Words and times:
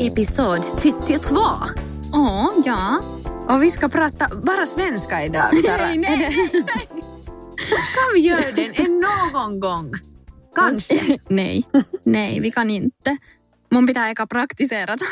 Episod 0.00 0.64
42. 0.64 1.40
Åh, 2.12 2.50
ja. 2.64 3.02
Och 3.48 3.62
vi 3.62 3.70
ska 3.70 3.88
prata 3.88 4.28
bara 4.28 4.66
svenska 4.66 5.24
idag, 5.24 5.56
Sara. 5.64 5.86
Nej, 5.86 5.98
nej, 5.98 6.18
nej. 6.18 6.88
Kan 7.66 8.14
vi 8.14 8.20
göra 8.20 8.50
den 8.56 8.72
en 8.74 9.00
någon 9.00 9.60
gång? 9.60 9.92
Kanske. 10.54 11.18
nej, 11.28 11.64
nej, 12.04 12.40
vi 12.40 12.50
kan 12.50 12.70
inte. 12.70 13.16
Mun 13.70 13.86
pitää 13.86 14.10
eka 14.10 14.26
praktiseerata. 14.26 15.04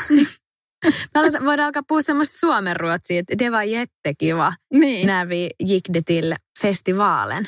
Me 1.15 1.45
voidaan 1.45 1.65
alkaa 1.65 1.83
puhua 1.87 2.01
semmoista 2.01 2.37
suomenruotsia, 2.37 3.19
että 3.19 3.39
det 3.39 3.51
var 3.51 3.63
jättekiva 3.63 4.53
niin. 4.73 5.07
när 5.07 5.29
vi 5.29 5.49
gick 5.65 5.93
det 5.93 6.01
till 6.05 6.35
festivalen. 6.61 7.45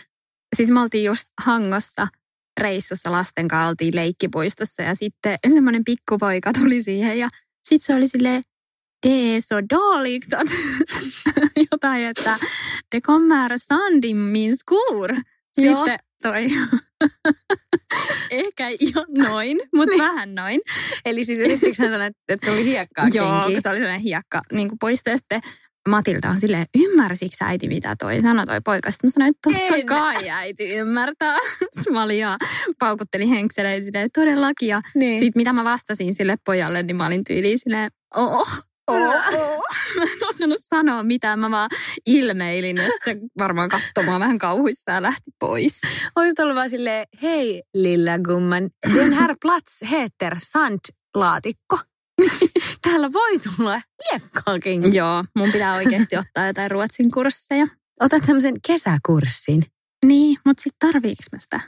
Siis 0.56 0.70
me 0.70 0.82
oltiin 0.82 1.04
just 1.04 1.28
Hangossa 1.46 2.08
reissussa 2.60 3.12
lasten 3.12 3.48
kanssa, 3.48 3.70
oltiin 3.70 3.96
leikkipuistossa 3.96 4.84
ja 4.84 4.96
sitten 4.96 5.38
semmoinen 5.48 5.84
pikkupoika 5.84 6.54
tuli 6.54 6.84
siihen 6.84 7.20
ja 7.20 7.30
sitten 7.64 7.86
se 7.86 7.96
oli 7.96 8.08
silleen, 8.08 8.44
det 9.02 9.36
är 9.36 9.42
så 9.42 9.62
dåligt 9.62 10.34
att 10.34 10.48
jotain, 11.72 12.06
että 12.06 12.38
det 12.92 13.02
kommer 13.02 13.58
sand 13.58 14.06
i 14.06 14.14
min 14.14 14.58
skor. 14.58 15.16
Joo. 15.58 15.86
Sitten 15.86 16.00
toi, 16.24 16.48
ehkä 18.32 18.68
ihan 18.80 19.06
noin, 19.18 19.58
mutta 19.76 19.96
Niin. 19.96 20.04
vähän 20.04 20.36
noin. 20.36 20.62
Eli 21.06 21.24
siis 21.24 21.40
yrittikö 21.40 21.84
hän 21.84 21.92
sanoa, 21.92 22.06
että 22.28 22.46
tuli 22.52 22.66
hiekkaa 22.66 23.06
Joo, 23.14 23.40
kenkiin? 23.40 23.62
se 23.62 23.70
oli 23.70 23.78
sellainen 23.78 24.02
hiekka 24.02 24.42
niin 24.52 24.68
kuin 24.70 24.80
poisto. 24.80 25.10
Ja 25.10 25.18
sitten 25.18 25.42
Matilda 25.90 26.30
on 26.30 26.40
silleen, 26.40 26.66
ymmärsikö 26.76 27.36
äiti 27.42 27.68
mitä 27.68 27.96
toi 28.00 28.22
sanoi 28.22 28.46
toi 28.46 28.60
poika? 28.66 28.92
Sitten 28.92 29.08
mä 29.08 29.12
sanoin, 29.12 29.30
että 29.30 29.50
totta 29.50 29.76
En. 29.76 29.86
kai 29.86 30.30
äiti 30.30 30.70
ymmärtää. 30.76 31.38
Sitten 31.72 31.94
mä 31.94 32.04
olin 32.04 32.18
ihan, 32.18 32.38
paukuttelin 32.80 33.28
henkseleitä 33.30 33.86
silleen, 33.86 34.10
todellakin. 34.14 34.68
Ja 34.70 34.80
Niin. 34.96 35.20
sitten 35.20 35.40
mitä 35.40 35.54
mä 35.54 35.64
vastasin 35.64 36.14
sille 36.16 36.36
pojalle, 36.46 36.84
niin 36.84 36.96
mä 36.96 37.06
olin 37.06 37.24
tyyliin 37.24 37.60
silleen, 37.60 37.92
oh, 38.16 38.34
oh, 38.34 38.48
oh. 38.88 39.64
Mä 39.98 40.04
en 40.04 40.10
osannut 40.38 40.60
sanoa 40.62 41.04
mitään, 41.04 41.40
mä 41.40 41.52
vaan 41.52 41.70
ilmeilin. 42.06 42.78
Ja 42.78 42.84
sitten 42.84 43.18
se 43.18 43.22
varmaan 43.38 43.70
katsoi 43.70 44.04
mua 44.06 44.20
vähän 44.20 44.38
kauhuissa 44.38 44.92
ja 44.92 45.02
lähti 45.02 45.32
pois. 45.40 45.82
Olisit 46.16 46.40
ollut 46.40 46.56
vaan 46.56 46.70
silleen, 46.70 47.08
hei 47.22 47.64
lilla 47.74 48.20
gumman, 48.20 48.70
den 48.96 49.14
här 49.14 49.36
plats 49.42 49.80
heter 49.92 50.36
sandlaatikko. 50.40 51.78
Täällä 52.82 53.14
voi 53.14 53.40
tulla 53.40 53.82
hiekkaa 54.12 54.60
kenkiin. 54.64 54.96
Joo, 54.96 55.24
mun 55.38 55.52
pitää 55.52 55.76
oikeasti 55.76 56.18
ottaa 56.18 56.48
jotain 56.48 56.72
ruotsin 56.72 57.12
kursseja. 57.12 57.68
Otat 58.00 58.24
tämmöisen 58.26 58.56
kesäkurssin. 58.68 59.64
Niin, 60.06 60.38
mutta 60.46 60.64
sitten 60.64 60.90
tarviiks 60.92 61.26
mä 61.32 61.40
sitä? 61.40 61.60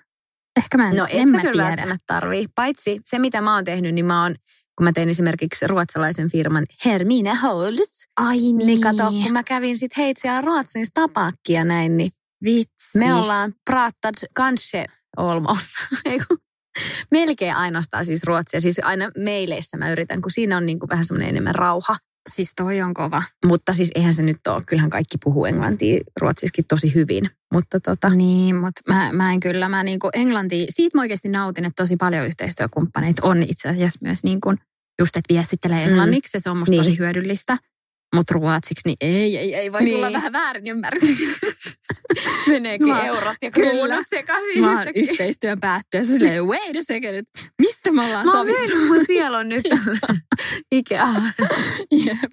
Ehkä 0.57 0.77
mä 0.77 0.89
en, 0.89 0.95
No 0.95 1.07
en 1.09 1.29
mä 1.29 1.41
kyllä 1.41 1.67
tiedä. 1.75 1.95
tarvii. 2.07 2.45
Paitsi 2.55 2.99
se, 3.05 3.19
mitä 3.19 3.41
mä 3.41 3.55
oon 3.55 3.63
tehnyt, 3.63 3.93
niin 3.93 4.05
mä 4.05 4.23
oon, 4.23 4.35
kun 4.77 4.83
mä 4.83 4.91
tein 4.93 5.09
esimerkiksi 5.09 5.67
ruotsalaisen 5.67 6.31
firman 6.31 6.65
Hermine 6.85 7.33
Holds. 7.35 7.98
Ai 8.19 8.37
niin. 8.37 8.57
Niin 8.57 8.81
kato, 8.81 9.11
kun 9.23 9.31
mä 9.31 9.43
kävin 9.43 9.77
sit 9.77 9.97
heitä 9.97 10.21
siellä 10.21 10.41
Ruotsissa 10.41 10.91
tapakkia 10.93 11.63
näin, 11.65 11.97
niin 11.97 12.09
Vitsi. 12.43 12.97
me 12.97 13.13
ollaan 13.13 13.53
pratat 13.69 14.15
kanske 14.33 14.85
almost. 15.17 15.69
Melkein 17.11 17.55
ainoastaan 17.55 18.05
siis 18.05 18.23
ruotsia. 18.23 18.61
Siis 18.61 18.79
aina 18.83 19.11
meileissä 19.17 19.77
mä 19.77 19.91
yritän, 19.91 20.21
kun 20.21 20.31
siinä 20.31 20.57
on 20.57 20.65
niin 20.65 20.79
kuin 20.79 20.89
vähän 20.89 21.05
semmoinen 21.05 21.29
enemmän 21.29 21.55
rauha. 21.55 21.97
Siis 22.33 22.51
toi 22.55 22.81
on 22.81 22.93
kova. 22.93 23.23
Mutta 23.45 23.73
siis 23.73 23.91
eihän 23.95 24.13
se 24.13 24.21
nyt 24.23 24.47
ole. 24.47 24.63
Kyllähän 24.67 24.89
kaikki 24.89 25.17
puhuu 25.23 25.45
englantia 25.45 25.99
ruotsiskin 26.21 26.65
tosi 26.67 26.95
hyvin. 26.95 27.29
Mutta 27.53 27.79
tota, 27.79 28.09
Niin, 28.09 28.55
mutta 28.55 28.81
mä, 28.87 29.09
mä 29.13 29.31
en 29.33 29.39
kyllä, 29.39 29.69
mä 29.69 29.83
niinku 29.83 30.09
englantia, 30.13 30.65
siitä 30.69 30.97
mä 30.97 31.01
oikeasti 31.01 31.29
nautin, 31.29 31.65
että 31.65 31.83
tosi 31.83 31.95
paljon 31.97 32.25
yhteistyökumppaneita 32.25 33.21
on 33.25 33.43
itse 33.43 33.69
asiassa 33.69 33.99
myös 34.01 34.23
niin 34.23 34.41
kuin, 34.41 34.57
just, 35.01 35.15
että 35.17 35.33
viestittelee 35.33 35.83
Mm. 35.85 35.89
englanniksi 35.89 36.37
ja 36.37 36.41
se 36.41 36.49
on 36.49 36.57
musta 36.57 36.71
Niin. 36.71 36.83
tosi 36.83 36.99
hyödyllistä. 36.99 37.57
Mutta 38.15 38.33
ruotsiksi, 38.33 38.81
niin 38.85 38.97
ei, 39.01 39.37
ei, 39.37 39.55
ei 39.55 39.71
voi 39.71 39.81
Niin. 39.83 39.95
tulla 39.95 40.11
vähän 40.13 40.33
väärin 40.33 40.67
ymmärryksiä. 40.67 41.27
meneekin 42.47 42.87
Mä- 42.87 43.05
eurot 43.05 43.35
ja 43.41 43.51
Kyllä. 43.51 43.69
kruunut 43.69 44.05
sekaisin. 44.07 44.61
Mä 44.61 44.71
oon 44.77 44.87
yhteistyön 44.95 45.59
päättyessä 45.59 46.13
silleen, 46.13 46.45
wait 46.45 46.75
a 46.77 46.81
second, 46.87 47.21
mistä 47.61 47.91
me 47.91 48.05
ollaan 48.05 48.25
Mä 48.25 48.31
oon 48.31 48.47
sovittu? 48.47 48.75
myynyt 48.75 48.87
mun 48.87 49.05
sielun 49.05 49.49
nyt 49.49 49.65
Ikea. 50.71 51.07
Jep. 52.05 52.31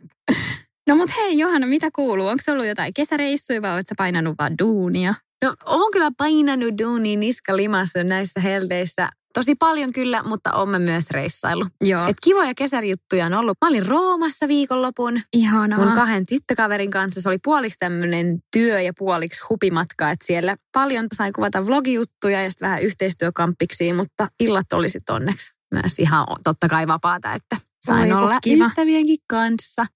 No 0.89 0.95
mut 0.97 1.11
hei 1.17 1.39
Johanna, 1.39 1.67
mitä 1.67 1.89
kuuluu? 1.95 2.27
Onko 2.27 2.43
se 2.45 2.53
ollut 2.53 2.67
jotain 2.67 2.93
kesäreissuja 2.97 3.63
vai 3.63 3.73
oletko 3.73 3.95
painanut 3.97 4.35
vaan 4.39 4.59
duunia? 4.59 5.15
No, 5.45 5.55
oon 5.67 5.91
kyllä 5.93 6.11
painanut 6.17 6.79
duunia 6.83 7.19
niska 7.19 7.57
limassa 7.57 8.05
näissä 8.05 8.41
helteissä. 8.41 9.09
Tosi 9.35 9.55
paljon 9.55 9.93
kyllä, 9.93 10.23
mutta 10.23 10.67
mä 10.67 10.79
myös 10.79 11.05
reissailu. 11.11 11.65
Joo. 11.85 12.07
Et 12.09 12.17
kivoja 12.25 12.53
kesäjuttuja 12.57 13.27
on 13.27 13.35
ollut. 13.35 13.57
Mä 13.65 13.69
olin 13.69 13.87
Roomassa 13.87 14.49
viikonlopun 14.49 15.21
Ihanaa. 15.33 15.79
mun 15.79 15.93
kahden 15.93 16.27
tyttökaverin 16.27 16.91
kanssa. 16.91 17.21
Se 17.21 17.29
oli 17.29 17.39
puoliksi 17.45 17.79
tämmöinen 17.79 18.39
työ 18.53 18.81
ja 18.81 18.93
puoliksi 18.99 19.43
hupimatka. 19.51 20.11
Että 20.11 20.27
siellä 20.27 20.57
paljon 20.73 21.07
sai 21.15 21.33
kuvata 21.33 21.67
vlogijuttuja 21.67 22.43
ja 22.43 22.51
sitten 22.51 22.67
vähän 22.67 22.83
yhteistyökamppiksi, 22.83 23.93
mutta 23.93 24.29
illat 24.41 24.73
oli 24.73 24.89
sitten 24.89 25.15
onneksi 25.15 25.53
myös 25.75 25.99
ihan 25.99 26.27
totta 26.45 26.69
kai 26.69 26.87
vapaata, 26.87 27.33
että 27.33 27.57
sain 27.87 28.15
Voi, 28.15 28.23
olla 28.23 28.39
kiva. 28.43 28.67
ystävienkin 28.67 29.19
kanssa. 29.29 29.87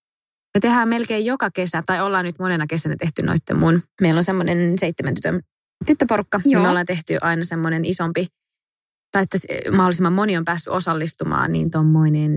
Me 0.54 0.60
tehdään 0.60 0.88
melkein 0.88 1.24
joka 1.26 1.50
kesä, 1.50 1.82
tai 1.86 2.00
ollaan 2.00 2.24
nyt 2.24 2.38
monena 2.38 2.66
kesänä 2.66 2.94
tehty 2.98 3.22
noitten 3.22 3.58
mun. 3.58 3.82
Meillä 4.00 4.18
on 4.18 4.24
semmoinen 4.24 4.78
seitsemän 4.78 5.14
tytön 5.14 5.40
tyttöporukka. 5.86 6.38
Niin 6.44 6.52
Joo. 6.52 6.62
me 6.62 6.68
ollaan 6.68 6.86
tehty 6.86 7.16
aina 7.22 7.44
semmoinen 7.44 7.84
isompi, 7.84 8.26
tai 9.12 9.22
että 9.22 9.38
se- 9.38 9.70
mahdollisimman 9.70 10.12
moni 10.12 10.36
on 10.36 10.44
päässyt 10.44 10.72
osallistumaan, 10.72 11.52
niin 11.52 11.70
tuommoinen 11.70 12.32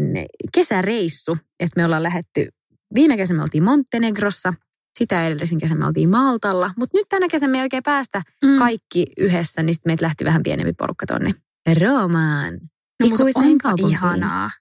kesäreissu. 0.53 1.37
Että 1.59 1.79
me 1.79 1.85
ollaan 1.85 2.03
lähetty, 2.03 2.47
viime 2.95 3.17
kesänä 3.17 3.37
me 3.37 3.41
oltiin 3.43 3.63
Montenegrossa, 3.63 4.53
sitä 4.99 5.27
edellisen 5.27 5.57
kesän 5.59 5.77
me 5.77 5.85
oltiin 5.85 6.09
Maltalla, 6.09 6.73
mutta 6.77 6.97
nyt 6.97 7.05
tänä 7.09 7.27
kesänä 7.29 7.51
me 7.51 7.57
ei 7.57 7.61
oikein 7.61 7.83
päästä 7.83 8.21
Mm. 8.45 8.57
kaikki 8.59 9.05
yhdessä, 9.17 9.63
niin 9.63 9.73
sitten 9.73 9.89
meitä 9.91 10.05
lähti 10.05 10.25
vähän 10.25 10.43
pienempi 10.43 10.73
porukka 10.73 11.05
tonne 11.05 11.31
Roomaan. 11.81 12.53
No, 12.53 13.07
mutta 13.09 13.15
Ikuiseen 13.23 13.57
kaupunkiin. 13.57 13.89
ihanaa. 13.91 14.51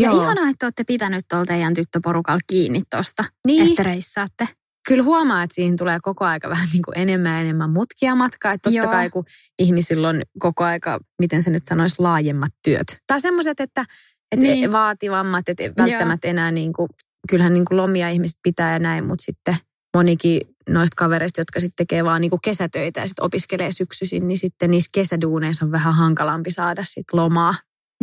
Ja 0.00 0.10
Joo. 0.10 0.22
ihanaa, 0.22 0.48
että 0.48 0.66
olette 0.66 0.84
pitänyt 0.84 1.24
tuolta 1.30 1.46
teidän 1.46 1.74
tyttöporukalla 1.74 2.40
kiinni 2.46 2.82
tosta, 2.90 3.24
Niin. 3.46 3.70
että 3.70 3.82
reissaatte. 3.82 4.48
kyllä 4.88 5.02
huomaa, 5.02 5.42
että 5.42 5.54
siihen 5.54 5.76
tulee 5.76 5.98
koko 6.02 6.24
aika 6.24 6.48
vähän 6.48 6.68
niin 6.72 6.82
kuin 6.82 6.98
enemmän 6.98 7.32
ja 7.32 7.40
enemmän 7.40 7.70
mutkia 7.70 8.14
matkaa. 8.14 8.52
Että 8.52 8.70
totta 8.70 8.76
Joo. 8.84 8.90
kai, 8.92 9.10
kun 9.10 9.24
ihmisillä 9.58 10.08
on 10.08 10.22
koko 10.38 10.64
aika, 10.64 11.00
miten 11.18 11.42
se 11.42 11.50
nyt 11.50 11.66
sanoisi, 11.66 11.96
laajemmat 11.98 12.52
työt. 12.64 12.98
Tai 13.06 13.20
semmoiset, 13.20 13.60
että, 13.60 13.84
että 14.32 14.46
Niin. 14.46 14.72
vaativammat, 14.72 15.48
että 15.48 15.62
välttämättä 15.78 16.28
enää 16.28 16.50
niin 16.50 16.72
kuin, 16.72 16.88
kyllähän 17.30 17.54
niin 17.54 17.64
kuin 17.64 17.76
lomia 17.76 18.08
ihmiset 18.08 18.38
pitää 18.42 18.72
ja 18.72 18.78
näin, 18.78 19.06
mutta 19.06 19.24
sitten 19.24 19.56
monikin 19.96 20.40
noista 20.68 20.94
kavereista, 20.96 21.40
jotka 21.40 21.60
sitten 21.60 21.76
tekee 21.86 22.04
vaan 22.04 22.20
niin 22.20 22.30
kuin 22.30 22.40
kesätöitä 22.44 23.00
ja 23.00 23.06
sitten 23.08 23.24
opiskelee 23.24 23.72
syksyisin, 23.72 24.28
niin 24.28 24.38
sitten 24.38 24.70
niissä 24.70 24.90
kesäduuneissa 24.94 25.64
on 25.64 25.72
vähän 25.72 25.94
hankalampi 25.94 26.50
saada 26.50 26.84
sitten 26.84 27.20
lomaa. 27.20 27.54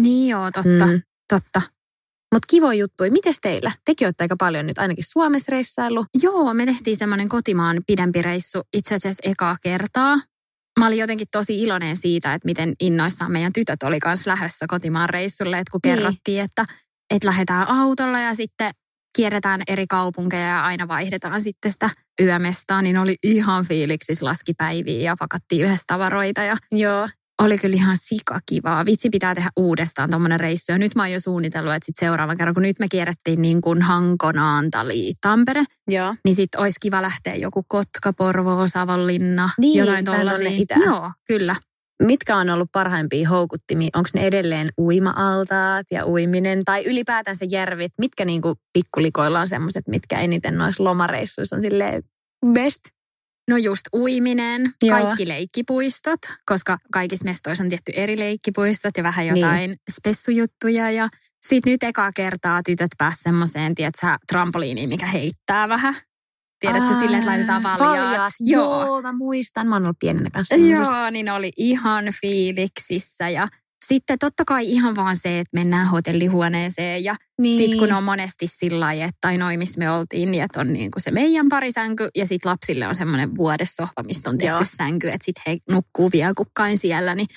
Niin 0.01 0.29
joo, 0.29 0.51
totta, 0.51 0.85
Mm. 0.85 1.01
totta. 1.29 1.61
Mutta 2.33 2.47
kivo 2.49 2.71
juttu. 2.71 3.03
Mites 3.11 3.35
teillä? 3.41 3.71
Tekin 3.85 4.05
olette 4.07 4.23
aika 4.23 4.35
paljon 4.39 4.67
nyt 4.67 4.77
ainakin 4.77 5.03
Suomessa 5.07 5.51
reissailu. 5.51 6.05
Joo, 6.21 6.53
me 6.53 6.65
tehtiin 6.65 6.97
semmoinen 6.97 7.29
kotimaan 7.29 7.81
pidempi 7.87 8.21
reissu 8.21 8.61
itse 8.73 8.95
asiassa 8.95 9.29
ekaa 9.29 9.55
kertaa. 9.61 10.15
Mä 10.79 10.87
olin 10.87 10.97
jotenkin 10.97 11.27
tosi 11.31 11.61
iloinen 11.61 11.95
siitä, 11.97 12.33
että 12.33 12.45
miten 12.45 12.73
innoissaan 12.79 13.31
meidän 13.31 13.53
tytöt 13.53 13.83
oli 13.83 13.99
kanssa 13.99 14.29
lähdössä 14.29 14.65
kotimaan 14.67 15.09
reissulle, 15.09 15.57
että 15.59 15.71
kun 15.71 15.79
Niin. 15.85 15.95
kerrottiin, 15.95 16.41
että, 16.43 16.65
että 17.15 17.27
lähdetään 17.27 17.67
autolla 17.69 18.19
ja 18.19 18.35
sitten 18.35 18.71
kierretään 19.15 19.61
eri 19.67 19.87
kaupunkeja 19.87 20.47
ja 20.47 20.65
aina 20.65 20.87
vaihdetaan 20.87 21.41
sitten 21.41 21.71
sitä 21.71 21.89
yömestaa, 22.21 22.81
niin 22.81 22.97
oli 22.97 23.15
ihan 23.23 23.65
fiiliksis 23.65 24.21
laski 24.21 24.53
päiviä 24.57 25.01
ja 25.01 25.15
pakattiin 25.19 25.65
yhdessä 25.65 25.83
tavaroita 25.87 26.43
ja 26.43 26.57
Joo. 26.71 27.09
Oli 27.39 27.57
kyllä 27.57 27.75
ihan 27.75 27.97
sikakivaa. 27.99 28.85
Vitsi 28.85 29.09
pitää 29.09 29.35
tehdä 29.35 29.49
uudestaan 29.55 30.09
tuommoinen 30.09 30.39
reissu. 30.39 30.71
Ja 30.71 30.77
nyt 30.77 30.95
mä 30.95 31.03
oon 31.03 31.11
jo 31.11 31.19
suunnitellut, 31.19 31.73
että 31.73 31.85
sit 31.85 31.95
seuraavan 31.99 32.37
kerran, 32.37 32.53
kun 32.53 32.63
nyt 32.63 32.79
me 32.79 32.87
kierrettiin 32.91 33.41
niin 33.41 33.61
kuin 33.61 33.81
Hanko, 33.81 34.31
Naantali, 34.31 35.11
Tampere, 35.21 35.63
Joo. 35.87 36.15
niin 36.25 36.35
sit 36.35 36.55
olisi 36.55 36.79
kiva 36.81 37.01
lähteä 37.01 37.35
joku 37.35 37.63
Kotka, 37.67 38.13
Porvoo, 38.17 38.67
Savonlinna, 38.67 39.49
Niin, 39.57 39.77
jotain 39.77 40.05
itään. 40.47 40.81
Joo, 40.81 41.11
kyllä. 41.27 41.55
Mitkä 42.03 42.37
on 42.37 42.49
ollut 42.49 42.69
parhaimpia 42.71 43.29
houkuttimia? 43.29 43.89
Onko 43.95 44.09
ne 44.13 44.27
edelleen 44.27 44.69
uima-altaat 44.77 45.85
ja 45.91 46.05
uiminen 46.05 46.65
tai 46.65 46.85
ylipäätään 46.85 47.37
se 47.37 47.45
järvit? 47.51 47.91
Mitkä 47.97 48.25
niinku 48.25 48.55
pikkulikoilla 48.73 49.39
on 49.39 49.47
semmoiset, 49.47 49.87
mitkä 49.87 50.19
eniten 50.19 50.57
noissa 50.57 50.83
lomareissuissa 50.83 51.55
on 51.55 51.61
silleen 51.61 52.03
best? 52.53 52.79
No 53.49 53.57
just 53.57 53.81
uiminen, 53.93 54.73
Joo. 54.83 54.97
kaikki 54.99 55.27
leikkipuistot, 55.27 56.19
koska 56.45 56.77
kaikissa 56.91 57.25
mestoissa 57.25 57.63
on 57.63 57.69
tietty 57.69 57.91
eri 57.95 58.19
leikkipuistot 58.19 58.97
ja 58.97 59.03
vähän 59.03 59.25
Niin. 59.25 59.37
jotain 59.37 59.75
spessujuttuja. 59.91 60.91
Ja 60.91 61.09
sit 61.41 61.65
nyt 61.65 61.83
ekaa 61.83 62.11
kertaa 62.15 62.63
tytöt 62.63 62.87
pääsivät 62.97 63.23
semmoiseen, 63.23 63.75
tiedätkö, 63.75 64.07
trampoliiniin, 64.27 64.89
mikä 64.89 65.05
heittää 65.05 65.69
vähän. 65.69 65.95
Tiedätkö, 66.59 66.87
Aa, 66.87 66.99
silleen, 67.01 67.19
että 67.19 67.29
laitetaan 67.31 67.63
valjaat. 67.63 68.33
Joo. 68.39 68.85
Joo, 68.85 69.01
mä 69.01 69.13
muistan. 69.13 69.67
Mä 69.67 69.75
oon 69.75 69.83
ollut 69.83 69.99
pienenä 69.99 70.29
kanssa. 70.33 70.55
Joo, 70.55 71.09
niin 71.09 71.29
oli 71.29 71.51
ihan 71.57 72.05
fiiliksissä 72.21 73.29
ja 73.29 73.47
sitten 73.89 74.19
totta 74.19 74.43
kai 74.45 74.65
ihan 74.71 74.95
vaan 74.95 75.15
se, 75.15 75.39
että 75.39 75.57
mennään 75.59 75.87
hotellihuoneeseen 75.87 77.03
ja 77.03 77.15
Niin. 77.41 77.57
sitten 77.57 77.79
kun 77.79 77.93
on 77.93 78.03
monesti 78.03 78.47
sillä 78.47 78.79
lailla, 78.79 79.03
että 79.05 79.17
tai 79.21 79.37
noin 79.37 79.59
missä 79.59 79.79
me 79.79 79.89
oltiin, 79.91 80.31
niin 80.31 80.43
että 80.43 80.59
on 80.59 80.73
niin 80.73 80.91
kuin 80.91 81.03
se 81.03 81.11
meidän 81.11 81.49
parisänky 81.49 82.09
ja 82.15 82.25
sitten 82.25 82.49
lapsille 82.51 82.87
on 82.87 82.95
semmoinen 82.95 83.35
vuodessohva, 83.35 84.03
mistä 84.05 84.29
on 84.29 84.37
tehty 84.37 84.55
Joo. 84.55 84.65
sänky, 84.77 85.07
että 85.07 85.25
sitten 85.25 85.43
he 85.47 85.57
nukkuu 85.69 86.09
vielä 86.13 86.33
kukkain 86.37 86.77
siellä, 86.77 87.15
niin 87.15 87.27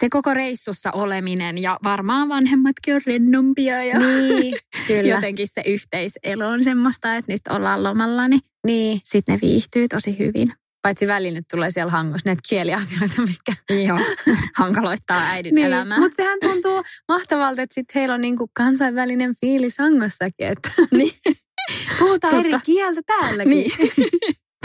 se 0.00 0.08
koko 0.08 0.34
reissussa 0.34 0.90
oleminen 0.90 1.58
ja 1.58 1.78
varmaan 1.84 2.28
vanhemmatkin 2.28 2.94
on 2.94 3.00
rennompia 3.06 3.84
ja 3.84 3.98
Niin, 3.98 4.54
kyllä. 4.86 5.08
jotenkin 5.14 5.48
se 5.48 5.62
yhteiselo 5.66 6.48
on 6.48 6.64
semmoista, 6.64 7.16
että 7.16 7.32
nyt 7.32 7.40
ollaan 7.50 7.82
lomalla, 7.82 8.28
niin 8.28 8.40
Niin, 8.66 9.00
sitten 9.04 9.32
ne 9.34 9.38
viihtyy 9.42 9.88
tosi 9.88 10.18
hyvin. 10.18 10.48
Paitsi 10.82 11.06
väliin 11.06 11.34
nyt 11.34 11.44
tulee 11.50 11.70
siellä 11.70 11.90
hangossa 11.92 12.28
näitä 12.28 12.40
kieliasioita, 12.48 13.22
mitkä... 13.22 13.74
Joo, 13.86 13.98
hankaloittaa 14.58 15.20
äidin 15.28 15.54
niin. 15.54 15.66
elämää. 15.66 15.98
Mutta 15.98 16.16
sehän 16.16 16.38
tuntuu 16.40 16.82
mahtavalta, 17.08 17.62
että 17.62 17.74
sitten 17.74 18.00
heillä 18.00 18.14
on 18.14 18.20
niinku 18.20 18.50
kansainvälinen 18.56 19.34
fiilis 19.40 19.78
hangossakin, 19.78 20.46
että 20.46 20.70
Niin. 20.92 21.12
puhutaan 21.98 22.34
eri 22.34 22.50
Totta. 22.50 22.64
kieltä 22.66 23.00
täälläkin. 23.06 23.50
Niin. 23.50 23.70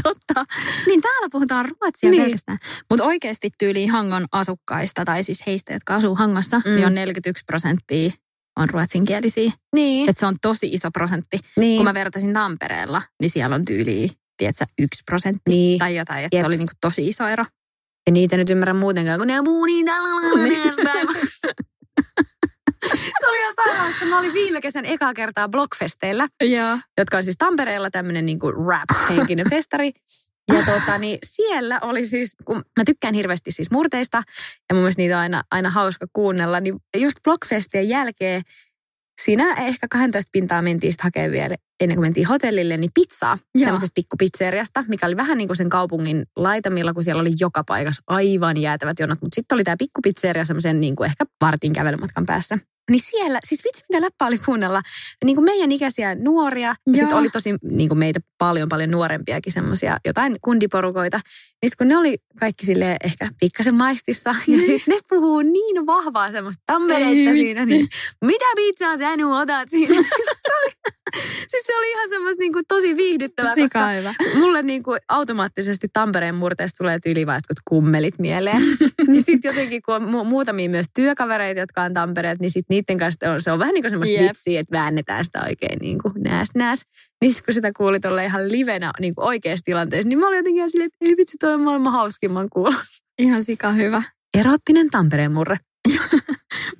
Totta. 0.04 0.46
Niin 0.88 1.02
täällä 1.02 1.28
puhutaan 1.32 1.66
ruotsia 1.66 2.10
Niin. 2.10 2.24
pelkästään. 2.24 2.58
Mutta 2.90 3.06
oikeasti 3.06 3.50
tyyliin 3.60 3.92
Hangon 3.92 4.26
asukkaista, 4.32 5.06
tai 5.06 5.24
siis 5.24 5.44
heistä, 5.48 5.74
jotka 5.74 5.96
asuu 5.96 6.16
Hangossa, 6.16 6.62
Mm. 6.66 6.76
niin 6.76 6.86
on 6.88 6.96
41 6.96 7.44
prosenttia 7.46 8.12
on 8.60 8.70
ruotsinkielisiä. 8.70 9.52
Niin. 9.76 10.10
Et 10.10 10.18
se 10.18 10.26
on 10.26 10.36
tosi 10.42 10.68
iso 10.74 10.92
prosentti. 10.92 11.40
niin. 11.58 11.78
Kun 11.78 11.84
mä 11.86 11.94
vertasin 11.94 12.34
Tampereella, 12.34 13.02
niin 13.22 13.30
siellä 13.30 13.56
on 13.56 13.66
tyyliin, 13.66 14.10
tiedätkö, 14.38 14.66
yksi 14.80 15.04
prosentti 15.06 15.42
Niin. 15.50 15.80
tai 15.80 15.96
jotain. 15.96 16.26
Että 16.26 16.38
Jep. 16.38 16.44
se 16.44 16.48
oli 16.48 16.58
niinku 16.58 16.74
tosi 16.82 17.08
iso 17.08 17.28
ero. 17.28 17.46
Ja 18.08 18.12
niitä 18.14 18.38
nyt 18.38 18.50
ymmärrä 18.50 18.74
muutenkaan, 18.74 19.20
kun 19.20 19.28
ne 19.28 19.34
puhuu 19.46 19.66
niin 19.66 19.86
tällä 19.86 20.10
lailla. 20.16 21.14
Se 23.20 23.28
oli 23.28 23.38
ihan 23.40 23.54
sairaasta. 23.56 24.06
Mä 24.06 24.20
olin 24.20 24.34
viime 24.34 24.62
kesän 24.62 24.86
ekaa 24.86 25.14
kertaa 25.14 25.50
Blockfesteillä, 25.50 26.28
Joo. 26.42 26.78
jotka 26.98 27.18
on 27.18 27.24
siis 27.24 27.36
Tampereella 27.38 27.90
tämmöinen 27.90 28.26
niinku 28.26 28.52
rap-henkinen 28.52 29.50
festari. 29.54 29.92
Ja 30.54 30.64
tota, 30.66 30.98
niin 30.98 31.20
siellä 31.26 31.80
oli 31.82 32.06
siis, 32.06 32.36
kun 32.46 32.56
mä 32.56 32.84
tykkään 32.86 33.14
hirveästi 33.14 33.52
siis 33.52 33.72
murteista, 33.72 34.24
ja 34.70 34.76
mun 34.76 34.82
mielestä 34.82 35.02
niitä 35.02 35.16
on 35.16 35.22
aina, 35.22 35.44
aina 35.52 35.70
hauska 35.70 36.06
kuunnella, 36.14 36.60
niin 36.60 36.76
just 36.98 37.18
Blockfestien 37.24 37.90
jälkeen 37.90 38.42
siinä 39.22 39.54
ehkä 39.54 39.88
12 39.92 40.30
pintaa 40.32 40.62
mentiin 40.62 40.92
sitten 40.94 41.04
hakemaan 41.04 41.32
vielä, 41.32 41.56
ennen 41.80 41.96
kuin 41.96 42.06
mentiin 42.06 42.28
hotellille, 42.28 42.78
niin 42.78 42.92
pizzaa 42.94 43.38
Joo. 43.56 43.66
semmoisesta 43.66 43.94
pikkupizzeriasta, 43.96 44.84
mikä 44.88 45.06
oli 45.06 45.18
vähän 45.18 45.38
niin 45.38 45.48
kuin 45.48 45.58
sen 45.58 45.70
kaupungin 45.70 46.26
laitamilla, 46.36 46.94
kun 46.94 47.04
siellä 47.04 47.22
oli 47.22 47.32
joka 47.40 47.64
paikassa 47.64 48.04
aivan 48.08 48.58
jäätävät 48.58 49.00
jonot. 49.00 49.22
Mutta 49.22 49.36
sitten 49.36 49.56
oli 49.56 49.64
tämä 49.64 49.78
pikkupizzeria 49.78 50.46
semmoisen 50.46 50.82
niin 50.82 50.96
kuin 50.96 51.10
ehkä 51.10 51.26
vartin 51.42 51.74
kävelymatkan 51.74 52.26
päässä. 52.26 52.58
Niin 52.92 53.02
siellä, 53.02 53.40
siis 53.44 53.64
vitsi 53.64 53.84
mitä 53.90 54.06
läppä 54.06 54.26
oli 54.26 54.38
kuunnella, 54.38 54.82
niin 55.26 55.36
kuin 55.36 55.46
meidän 55.46 55.72
ikäisiä 55.72 56.16
nuoria, 56.16 56.76
ja 56.88 56.94
sitten 56.94 57.18
oli 57.18 57.30
tosi 57.30 57.56
niin 57.72 57.90
kuin 57.90 58.00
meitä 58.00 58.20
paljon 58.38 58.70
paljon 58.70 58.92
nuorempiakin 58.92 59.54
semmoisia 59.54 59.98
jotain 60.06 60.38
kundiporukoita. 60.42 61.20
Niin 61.62 61.70
sit 61.70 61.76
kun 61.76 61.88
ne 61.88 61.98
oli 61.98 62.18
kaikki 62.40 62.66
sille 62.66 62.98
ehkä 63.04 63.30
pikkasen 63.40 63.76
maistissa, 63.76 64.30
ja 64.48 64.58
sitten 64.60 64.82
ne 64.88 64.98
puhuu 65.10 65.42
niin 65.42 65.86
vahvaa 65.86 66.32
semmoista 66.32 66.64
tampereita 66.66 67.30
Ei 67.30 67.34
siinä, 67.34 67.66
niin 67.66 67.88
mitä 68.26 68.46
pizzaa 68.56 68.98
sä 68.98 69.18
nyt 69.18 69.28
otat 69.28 69.70
siinä? 69.70 69.96
siis 71.52 71.66
se 71.66 71.78
oli 71.78 71.92
ihan 71.92 72.10
semmoista 72.10 72.40
niin 72.40 72.54
kuin 72.54 72.66
tosi 72.68 72.96
viihdyttävää, 72.96 73.56
koska 73.56 73.68
Sika 73.68 73.90
hyvä. 73.90 74.14
mulle 74.40 74.62
niin 74.62 74.84
kuin 74.84 75.00
automaattisesti 75.10 75.88
Tampereen 75.94 76.36
murteesta 76.36 76.78
tulee 76.78 76.98
tyyli 77.04 77.26
vaan 77.26 77.36
jotkut 77.36 77.64
kummelit 77.70 78.20
mieleen. 78.20 78.62
niin 79.08 79.24
sitten 79.24 79.50
jotenkin, 79.50 79.82
kun 79.82 79.96
on 79.96 80.04
mu- 80.04 80.24
muutamia 80.24 80.70
myös 80.70 80.86
työkavereita, 80.96 81.60
jotka 81.60 81.82
on 81.84 81.94
Tampereet, 81.94 82.40
niin 82.40 82.52
sitten 82.52 82.76
niiden 82.76 82.98
kanssa 82.98 83.32
on, 83.32 83.42
se 83.42 83.52
on 83.52 83.60
vähän 83.60 83.74
niin 83.74 83.84
kuin 83.84 83.92
semmoista 83.92 84.16
Jep. 84.16 84.28
vitsiä, 84.28 84.60
että 84.60 84.78
väännetään 84.78 85.26
sitä 85.26 85.44
oikein 85.48 85.80
niin 85.82 85.98
kuin 86.02 86.14
nääs 86.18 86.48
nääs. 86.56 86.82
Niin 87.22 87.32
sitten 87.32 87.46
kun 87.46 87.54
sitä 87.54 87.72
kuuli 87.78 88.00
tuolla 88.00 88.22
ihan 88.22 88.52
livenä 88.52 88.92
niin 89.00 89.16
kuin 89.16 89.26
oikeassa 89.26 89.64
tilanteessa, 89.66 90.10
niin 90.10 90.20
mä 90.20 90.28
olin 90.28 90.38
jotenkin 90.38 90.58
ihan 90.58 90.70
silleen, 90.70 90.88
että 90.88 90.98
ei 91.02 91.18
vitsi, 91.18 91.38
toi 91.38 91.54
on 91.54 91.62
maailman 91.62 91.94
hauskimman 91.94 92.48
kuulosta. 92.50 92.98
Ihan 93.20 93.44
sika 93.44 93.72
hyvä. 93.72 94.04
Erottinen 94.38 94.90
Tampereen 94.90 95.32
murre. 95.32 95.58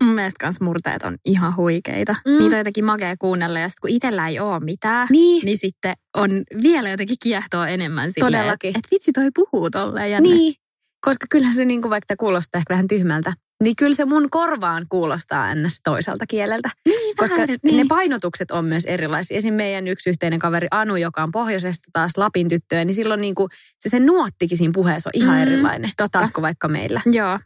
Mun 0.08 0.16
mielestä 0.16 0.46
kans 0.46 0.62
murteet 0.62 1.04
on 1.04 1.18
ihan 1.26 1.56
huikeita. 1.56 2.16
Mm. 2.26 2.32
Niitä 2.38 2.56
on 2.56 2.58
jotenkin 2.60 2.86
makea 2.86 3.16
kuunnella 3.20 3.60
ja 3.60 3.70
sit 3.70 3.80
kun 3.80 3.90
itsellä 3.90 4.28
ei 4.28 4.40
ole 4.40 4.60
mitään, 4.60 5.08
Niin. 5.12 5.46
niin 5.46 5.58
sitten 5.58 5.94
on 6.18 6.30
vielä 6.64 6.90
jotenkin 6.90 7.18
kiehtoo 7.24 7.64
enemmän 7.66 8.12
silleen, 8.12 8.34
Todellakin. 8.34 8.68
Että 8.70 8.80
et 8.80 8.92
vitsi 8.92 9.12
toi 9.12 9.30
puhuu 9.36 9.70
tolleen 9.70 10.12
ja 10.12 10.22
Niin, 10.22 10.54
koska 11.02 11.26
kyllähän 11.32 11.56
se 11.56 11.66
niin 11.66 11.82
kuin 11.82 11.90
vaikka 11.90 12.16
kuulostaa 12.20 12.60
ehkä 12.60 12.74
vähän 12.74 12.88
tyhmältä, 12.88 13.34
niin 13.64 13.76
kyllä 13.76 13.96
se 13.96 14.06
mun 14.06 14.28
korvaan 14.30 14.86
kuulostaa 14.90 15.56
ns. 15.56 15.80
toiselta 15.84 16.26
kieleltä. 16.28 16.70
Niin, 16.86 17.16
Koska 17.16 17.36
vähän, 17.38 17.58
niin. 17.64 17.78
ne 17.78 17.86
painotukset 17.90 18.52
on 18.52 18.66
myös 18.66 18.86
erilaisia. 18.86 19.38
Esim. 19.38 19.54
meidän 19.54 19.88
yksi 19.88 20.10
yhteinen 20.10 20.40
kaveri 20.40 20.68
Anu, 20.72 20.96
joka 20.96 21.24
on 21.24 21.32
pohjoisesta 21.32 21.90
taas 21.94 22.12
Lapin 22.18 22.50
tyttöä, 22.50 22.86
niin 22.86 22.96
silloin 22.96 23.22
niin 23.22 23.36
kuin, 23.36 23.50
se, 23.80 23.90
se 23.90 24.00
nuottikin 24.00 24.58
siinä 24.58 24.72
puheessa 24.76 25.10
on 25.16 25.22
ihan 25.22 25.36
Mm, 25.36 25.42
erilainen. 25.42 25.90
tota. 25.98 26.10
Taas 26.20 26.32
kuin 26.32 26.42
vaikka 26.42 26.68
meillä. 26.68 27.02
Joo. 27.06 27.40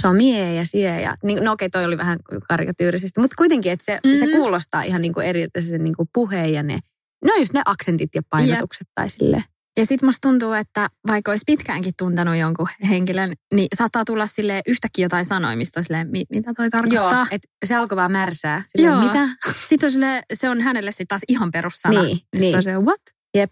Se 0.00 0.08
on 0.08 0.16
mie 0.16 0.54
ja 0.54 0.66
sie 0.66 1.00
ja, 1.00 1.14
niin, 1.22 1.44
no 1.44 1.52
okei 1.52 1.68
toi 1.70 1.84
oli 1.84 1.98
vähän 1.98 2.18
karikatyyrisesti, 2.48 3.20
mutta 3.20 3.36
kuitenkin, 3.36 3.72
että 3.72 3.84
se, 3.84 4.00
mm-hmm. 4.04 4.18
se 4.18 4.36
kuulostaa 4.36 4.82
ihan 4.82 5.02
niin 5.02 5.14
kuin 5.14 5.26
eri, 5.26 5.46
se 5.60 5.78
niin 5.78 5.96
kuin 5.96 6.08
puhe 6.14 6.46
ja 6.46 6.62
ne, 6.62 6.78
no 7.24 7.34
just 7.38 7.52
ne 7.52 7.62
aksentit 7.64 8.10
ja 8.14 8.22
painotukset 8.30 8.86
tai 8.94 9.10
silleen. 9.10 9.42
Ja 9.76 9.86
sitten 9.86 10.06
musta 10.06 10.28
tuntuu, 10.28 10.52
että 10.52 10.88
vaikka 11.06 11.30
olisi 11.32 11.42
pitkäänkin 11.46 11.92
tuntenut 11.98 12.36
jonkun 12.36 12.66
henkilön, 12.88 13.32
niin 13.54 13.68
saattaa 13.76 14.04
tulla 14.04 14.26
sille 14.26 14.62
yhtäkkiä 14.66 15.04
jotain 15.04 15.24
sanoja, 15.24 15.56
mistä 15.56 15.80
on 15.80 15.84
silleen, 15.84 16.10
"Mi- 16.10 16.24
mitä 16.30 16.52
toi 16.56 16.70
tarkoittaa. 16.70 17.12
Joo, 17.12 17.26
että 17.30 17.48
se 17.64 17.74
alkoi 17.74 17.96
vaan 17.96 18.12
märsää. 18.12 18.62
Silleen, 18.68 18.92
Joo. 18.92 19.02
mitä? 19.04 19.28
Sitten 19.68 19.86
on 19.86 19.90
sille, 19.90 20.22
se 20.32 20.50
on 20.50 20.60
hänelle 20.60 20.90
sitten 20.92 21.06
taas 21.06 21.22
ihan 21.28 21.50
perussana. 21.50 22.02
Niin, 22.02 22.16
Sitten 22.16 22.40
niin. 22.40 22.56
on 22.56 22.62
se, 22.62 22.78
what? 22.78 23.00
Jep. 23.34 23.50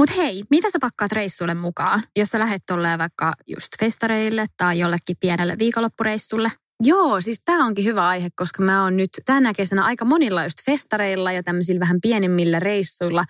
Mutta 0.00 0.14
hei, 0.16 0.42
mitä 0.50 0.70
sä 0.70 0.78
pakkaat 0.80 1.12
reissulle 1.12 1.54
mukaan, 1.54 2.02
jos 2.16 2.28
sä 2.28 2.38
lähdet 2.38 2.62
tolleen 2.66 2.98
vaikka 2.98 3.32
just 3.46 3.68
festareille 3.80 4.46
tai 4.56 4.78
jollekin 4.78 5.16
pienelle 5.20 5.56
viikonloppureissulle? 5.58 6.48
Joo, 6.84 7.20
siis 7.20 7.42
tämä 7.44 7.66
onkin 7.66 7.84
hyvä 7.84 8.08
aihe, 8.08 8.28
koska 8.36 8.62
mä 8.62 8.82
oon 8.82 8.96
nyt 8.96 9.10
tänä 9.24 9.52
kesänä 9.56 9.84
aika 9.84 10.04
monilla 10.04 10.44
just 10.44 10.58
festareilla 10.66 11.32
ja 11.32 11.42
tämmöisillä 11.42 11.80
vähän 11.80 12.00
pienemmillä 12.00 12.58
reissuilla 12.58 13.24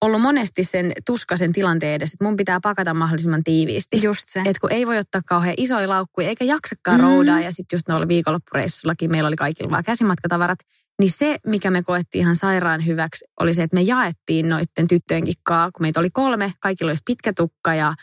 ollut 0.00 0.20
monesti 0.20 0.64
sen 0.64 0.92
tuskasen 1.06 1.52
tilanteen 1.52 1.94
edessä, 1.94 2.14
että 2.14 2.24
mun 2.24 2.36
pitää 2.36 2.60
pakata 2.62 2.94
mahdollisimman 2.94 3.44
tiiviisti. 3.44 4.02
Just 4.02 4.24
se. 4.28 4.42
Et 4.44 4.58
kun 4.58 4.72
ei 4.72 4.86
voi 4.86 4.98
ottaa 4.98 5.20
kauhean 5.26 5.54
isoja 5.56 5.88
laukkuja 5.88 6.28
eikä 6.28 6.44
jaksakaan 6.44 7.00
Mm. 7.00 7.06
roudaa 7.06 7.40
ja 7.40 7.50
sitten 7.52 7.76
just 7.76 7.88
noilla 7.88 8.08
viikonloppureissullakin 8.08 9.10
meillä 9.10 9.26
oli 9.28 9.36
kaikilla 9.36 9.70
vaan 9.70 9.84
käsimatkatavarat. 9.84 10.58
Niin 10.98 11.10
se, 11.10 11.36
mikä 11.46 11.70
me 11.70 11.82
koettiin 11.82 12.20
ihan 12.20 12.36
sairaan 12.36 12.86
hyväksi, 12.86 13.24
oli 13.40 13.54
se, 13.54 13.62
että 13.62 13.74
me 13.74 13.82
jaettiin 13.82 14.48
noitten 14.48 14.88
tyttöjenkin 14.88 15.34
kaa, 15.42 15.70
kun 15.72 15.84
meitä 15.84 16.00
oli 16.00 16.10
kolme, 16.10 16.52
kaikilla 16.60 16.90
olisi 16.90 17.02
pitkä 17.06 17.32
tukka 17.32 17.74
ja 17.74 17.94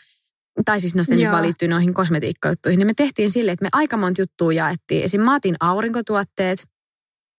tai 0.64 0.80
siis 0.80 0.94
no 0.94 1.02
se 1.02 1.14
nyt 1.14 1.40
liittyy 1.40 1.68
noihin 1.68 1.94
kosmetiikkajuttuihin, 1.94 2.78
niin 2.78 2.86
me 2.86 2.94
tehtiin 2.96 3.30
silleen, 3.30 3.52
että 3.52 3.64
me 3.64 3.68
aika 3.72 3.96
monta 3.96 4.20
juttua 4.22 4.52
jaettiin. 4.52 5.04
Esim. 5.04 5.20
mä 5.20 5.34
otin 5.34 5.56
aurinkotuotteet, 5.60 6.58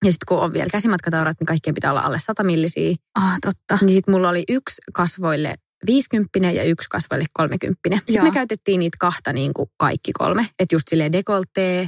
ja 0.06 0.12
sitten 0.12 0.26
kun 0.28 0.38
on 0.38 0.54
vielä 0.54 0.70
käsimatkatavarat, 0.72 1.38
niin 1.40 1.46
kaikkien 1.46 1.74
pitää 1.74 1.92
olla 1.92 2.02
alle 2.02 2.20
100 2.20 2.44
millisiä. 2.44 2.96
Ah, 3.20 3.38
totta. 3.42 3.86
Niin 3.86 3.96
sitten 3.96 4.14
mulla 4.14 4.30
oli 4.30 4.44
yksi 4.50 4.82
kasvoille 4.94 5.56
50 5.86 6.40
ja 6.52 6.64
yksi 6.64 6.88
kasvoille 6.90 7.26
30. 7.34 7.80
Sitten 7.96 8.16
Joo. 8.16 8.26
me 8.26 8.32
käytettiin 8.32 8.80
niitä 8.80 8.98
kahta 9.00 9.34
niin 9.34 9.54
kuin 9.54 9.70
kaikki 9.78 10.12
kolme. 10.14 10.46
Että 10.60 10.76
just 10.76 10.88
silleen 10.90 11.12
dekoltee 11.12 11.88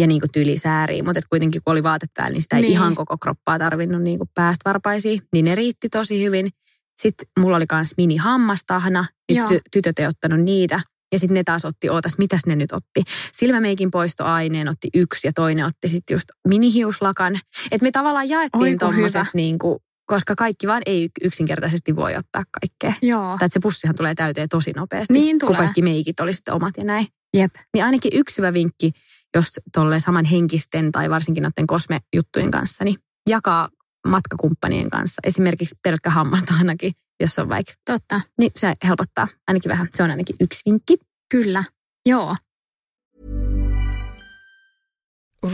ja 0.00 0.06
niin 0.06 0.20
kuin 0.20 0.30
tyylisääriä. 0.32 1.02
Mutta 1.02 1.20
kuitenkin 1.30 1.60
kun 1.64 1.72
oli 1.72 1.82
vaatet 1.82 2.10
päällä, 2.14 2.32
niin 2.32 2.42
sitä 2.42 2.56
ei 2.56 2.62
Niin. 2.62 2.72
ihan 2.72 2.94
koko 2.94 3.18
kroppaa 3.18 3.58
tarvinnut 3.58 4.02
niin 4.02 4.18
kuin 4.18 4.30
päästä 4.34 4.70
varpaisiin. 4.70 5.18
Niin 5.32 5.44
ne 5.44 5.54
riitti 5.54 5.88
tosi 5.88 6.24
hyvin. 6.24 6.50
Sitten 6.98 7.28
mulla 7.40 7.56
oli 7.56 7.64
myös 7.72 7.94
mini 7.96 8.16
hammastahna. 8.16 9.06
Nyt 9.28 9.38
Joo. 9.38 9.48
ty- 9.48 9.60
tytöt 9.72 9.98
ei 9.98 10.06
ottanut 10.06 10.40
niitä. 10.40 10.80
Ja 11.12 11.18
sitten 11.18 11.34
ne 11.34 11.44
taas 11.44 11.64
otti, 11.64 11.90
ootas, 11.90 12.18
mitäs 12.18 12.40
ne 12.46 12.56
nyt 12.56 12.72
otti. 12.72 13.02
Silmämeikin 13.32 13.90
poistoaineen 13.90 14.68
otti 14.68 14.88
yksi 14.94 15.28
ja 15.28 15.32
toinen 15.34 15.66
otti 15.66 15.88
sitten 15.88 16.14
just 16.14 16.24
minihiuslakan. 16.48 17.38
Että 17.70 17.84
me 17.86 17.90
tavallaan 17.90 18.28
jaettiin 18.28 18.78
tuommoiset 18.78 19.26
niin 19.34 19.58
kuin, 19.58 19.78
koska 20.06 20.34
kaikki 20.34 20.66
vaan 20.66 20.82
ei 20.86 21.08
yksinkertaisesti 21.24 21.96
voi 21.96 22.16
ottaa 22.16 22.42
kaikkea. 22.60 23.00
Joo. 23.02 23.22
Tai 23.22 23.34
että 23.34 23.48
se 23.52 23.60
pussihan 23.60 23.94
tulee 23.96 24.14
täyteen 24.14 24.48
tosi 24.48 24.72
nopeasti. 24.76 25.12
Niin 25.12 25.38
Kun 25.38 25.46
tulee. 25.46 25.58
kaikki 25.58 25.82
meikit 25.82 26.20
oli 26.20 26.32
sitten 26.32 26.54
omat 26.54 26.74
ja 26.76 26.84
näin. 26.84 27.06
Jep. 27.36 27.54
Niin 27.74 27.84
ainakin 27.84 28.10
yksi 28.14 28.38
hyvä 28.38 28.52
vinkki, 28.52 28.92
jos 29.36 29.46
tolle 29.72 30.00
saman 30.00 30.24
henkisten 30.24 30.92
tai 30.92 31.10
varsinkin 31.10 31.42
noiden 31.42 31.66
kosmejuttujen 31.66 32.50
kanssa, 32.50 32.84
niin 32.84 32.96
jakaa 33.28 33.68
matkakumppanien 34.08 34.90
kanssa. 34.90 35.20
Esimerkiksi 35.24 35.74
pelkkä 35.82 36.10
hammasta 36.10 36.54
ainakin, 36.58 36.92
jos 37.20 37.38
on 37.38 37.48
vaikka. 37.48 37.72
Totta. 37.84 38.20
Niin 38.38 38.50
se 38.56 38.72
helpottaa 38.84 39.28
ainakin 39.46 39.68
vähän. 39.68 39.88
Se 39.90 40.02
on 40.02 40.10
ainakin 40.10 40.36
yksi 40.40 40.62
vinkki. 40.66 40.96
Kyllä. 41.28 41.64
Joo. 42.06 42.36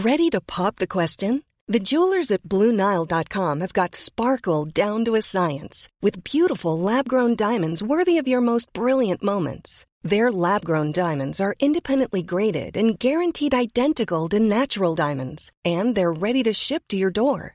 Ready 0.03 0.29
to 0.31 0.39
pop 0.55 0.75
the 0.75 0.87
question? 0.87 1.41
The 1.67 1.79
jewelers 1.79 2.31
at 2.31 2.43
BlueNile.com 2.43 3.61
have 3.61 3.73
got 3.73 3.95
sparkle 3.95 4.65
down 4.65 5.03
to 5.05 5.15
a 5.15 5.21
science 5.21 5.89
with 6.01 6.23
beautiful 6.23 6.79
lab 6.79 7.07
grown 7.07 7.35
diamonds 7.35 7.81
worthy 7.81 8.19
of 8.19 8.27
your 8.27 8.41
most 8.41 8.71
brilliant 8.73 9.23
moments. 9.23 9.85
Their 10.03 10.31
lab 10.31 10.63
grown 10.63 10.91
diamonds 10.91 11.41
are 11.41 11.55
independently 11.59 12.21
graded 12.21 12.77
and 12.77 12.99
guaranteed 12.99 13.55
identical 13.55 14.29
to 14.29 14.39
natural 14.39 14.93
diamonds, 14.93 15.51
and 15.65 15.95
they're 15.95 16.13
ready 16.13 16.43
to 16.43 16.53
ship 16.53 16.83
to 16.89 16.97
your 16.97 17.09
door. 17.09 17.54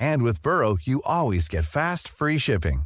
And 0.00 0.22
with 0.22 0.42
Burrow, 0.42 0.76
you 0.82 1.02
always 1.04 1.48
get 1.48 1.64
fast, 1.64 2.08
free 2.08 2.38
shipping. 2.38 2.82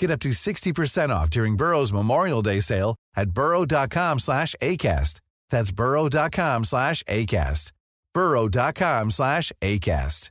Get 0.00 0.10
up 0.10 0.20
to 0.20 0.28
60% 0.30 1.10
off 1.10 1.28
during 1.30 1.56
Burrow's 1.56 1.92
Memorial 1.92 2.42
Day 2.42 2.60
sale 2.60 2.94
at 3.16 3.30
burrow.com 3.30 4.18
slash 4.18 4.54
ACAST. 4.62 5.20
That's 5.50 5.72
burrow.com 5.72 6.64
slash 6.64 7.02
ACAST. 7.08 7.72
burrow.com 8.14 9.10
slash 9.10 9.52
ACAST. 9.62 10.30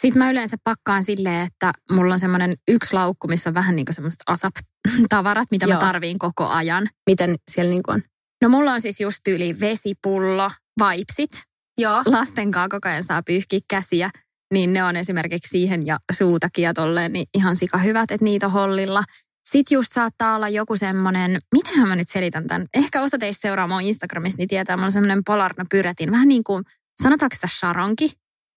Sitten 0.00 0.22
mä 0.22 0.30
yleensä 0.30 0.56
pakkaan 0.64 1.04
silleen, 1.04 1.46
että 1.46 1.72
mulla 1.92 2.12
on 2.12 2.20
semmoinen 2.20 2.54
yksi 2.68 2.94
laukku, 2.94 3.28
missä 3.28 3.50
on 3.50 3.54
vähän 3.54 3.76
niin 3.76 3.86
kuin 3.86 3.94
semmoista 3.94 4.32
asap-tavarat, 4.32 5.48
mitä 5.54 5.66
Joo. 5.66 5.74
mä 5.74 5.86
tarviin 5.86 6.18
koko 6.18 6.48
ajan. 6.48 6.86
Miten 7.10 7.34
siellä 7.50 7.70
niin 7.70 7.82
kuin 7.82 7.94
on? 7.94 8.02
No 8.42 8.48
mulla 8.48 8.72
on 8.72 8.80
siis 8.80 9.00
just 9.00 9.18
tyyli 9.24 9.60
vesipullo, 9.60 10.50
vaipsit. 10.78 11.30
Joo. 11.80 12.02
Lasten 12.06 12.50
kanssa 12.50 12.68
koko 12.68 12.88
ajan 12.88 13.04
saa 13.04 13.22
pyyhkiä 13.22 13.60
käsiä. 13.70 14.10
Niin 14.54 14.72
ne 14.72 14.84
on 14.84 14.96
esimerkiksi 14.96 15.48
siihen 15.48 15.86
ja 15.86 15.96
suutakin 16.12 16.62
ja 16.62 16.74
tolleen 16.74 17.12
niin 17.12 17.26
ihan 17.34 17.56
sika 17.56 17.78
hyvät, 17.78 18.10
että 18.10 18.24
niitä 18.24 18.46
on 18.46 18.52
hollilla. 18.52 19.02
Sitten 19.48 19.76
just 19.76 19.92
saattaa 19.92 20.36
olla 20.36 20.48
joku 20.48 20.76
semmoinen, 20.76 21.38
mitenhän 21.54 21.88
mä 21.88 21.96
nyt 21.96 22.08
selitän 22.08 22.46
tämän. 22.46 22.66
Ehkä 22.74 23.02
osa 23.02 23.18
teistä 23.18 23.42
seuraa 23.42 23.66
mun 23.66 23.80
Instagramissa, 23.80 24.36
niin 24.36 24.48
tietää, 24.48 24.76
mulla 24.76 24.86
on 24.86 24.92
semmoinen 24.92 25.24
Polarna 25.26 25.64
pyretin. 25.70 26.10
Vähän 26.10 26.28
niin 26.28 26.44
kuin, 26.44 26.64
sanotaanko 27.02 27.34
sitä 27.34 27.46
sharonki? 27.46 28.12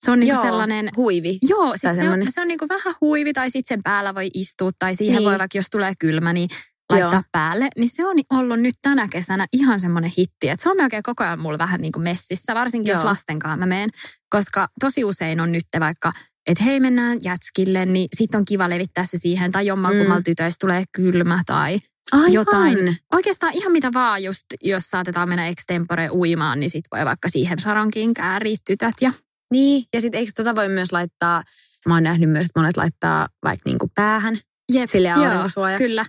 Se 0.06 0.12
on 0.12 0.20
niin 0.20 0.28
Joo. 0.28 0.44
sellainen, 0.44 0.90
Huivi. 0.98 1.38
Joo, 1.50 1.70
siis 1.78 1.96
se 1.96 2.10
on, 2.10 2.20
se 2.30 2.42
on 2.42 2.48
niinku 2.48 2.66
vähän 2.70 2.96
huivi 3.02 3.34
tai 3.34 3.50
sitten 3.50 3.76
sen 3.76 3.84
päällä 3.84 4.16
voi 4.16 4.30
istua 4.34 4.70
tai 4.80 4.96
siihen 4.96 5.18
Niin. 5.18 5.26
voi 5.30 5.40
vaikka, 5.40 5.58
jos 5.58 5.66
tulee 5.72 5.94
kylmä, 6.00 6.34
niin 6.34 6.50
laittaa 6.94 7.14
Joo. 7.14 7.30
päälle. 7.32 7.68
Niin 7.78 7.90
se 7.90 8.06
on 8.06 8.16
ollut 8.30 8.60
nyt 8.60 8.76
tänä 8.82 9.08
kesänä 9.08 9.46
ihan 9.54 9.80
semmoinen 9.80 10.12
hitti, 10.18 10.50
että 10.50 10.64
se 10.64 10.70
on 10.70 10.78
melkein 10.78 11.04
koko 11.04 11.24
ajan 11.24 11.40
mulla 11.40 11.58
vähän 11.58 11.82
niin 11.82 11.92
kuin 11.92 12.04
messissä, 12.04 12.56
varsinkin 12.56 12.92
jos 12.92 12.98
Joo. 13.00 13.06
lasten 13.06 13.40
kanssa 13.40 13.58
mä 13.58 13.66
menen, 13.66 13.90
koska 14.30 14.68
tosi 14.80 15.04
usein 15.04 15.40
on 15.40 15.52
nyt 15.52 15.66
vaikka, 15.80 16.12
että 16.48 16.64
hei 16.64 16.80
mennään 16.80 17.18
jätskille, 17.24 17.86
niin 17.86 18.08
sitten 18.16 18.38
on 18.38 18.46
kiva 18.46 18.70
levittää 18.70 19.06
se 19.06 19.18
siihen, 19.18 19.52
tai 19.52 19.66
jommal 19.66 19.94
Mm. 19.94 20.24
tytöistä 20.24 20.58
tulee 20.60 20.84
kylmä 20.92 21.40
tai 21.46 21.80
Aivan. 22.12 22.34
jotain. 22.34 22.98
Oikeastaan 23.14 23.54
ihan 23.54 23.72
mitä 23.72 23.94
vaan, 23.94 24.24
just 24.24 24.46
jos 24.62 24.84
saatetaan 24.90 25.30
mennä 25.30 25.48
extempore 25.48 26.10
uimaan, 26.12 26.60
niin 26.60 26.70
sit 26.70 26.86
voi 26.96 27.06
vaikka 27.06 27.30
siihen 27.30 27.60
saronkiin 27.60 28.14
kääriä 28.14 28.58
tytöt 28.68 28.94
ja 29.02 29.12
Niin, 29.52 29.84
ja 29.94 30.02
sitten 30.02 30.20
eikö 30.20 30.32
tota 30.36 30.56
voi 30.56 30.70
myös 30.70 30.92
laittaa, 30.92 31.44
mä 31.88 31.94
oon 31.94 32.04
nähnyt 32.04 32.30
myös, 32.30 32.46
että 32.46 32.60
monet 32.60 32.78
laittaa 32.78 33.28
vaikka 33.44 33.70
niinku 33.70 33.92
päähän 33.96 34.38
Jep, 34.72 34.90
sille 34.90 35.08
joo, 35.08 35.24
aurinkosuojaksi. 35.24 35.88
Kyllä. 35.88 36.06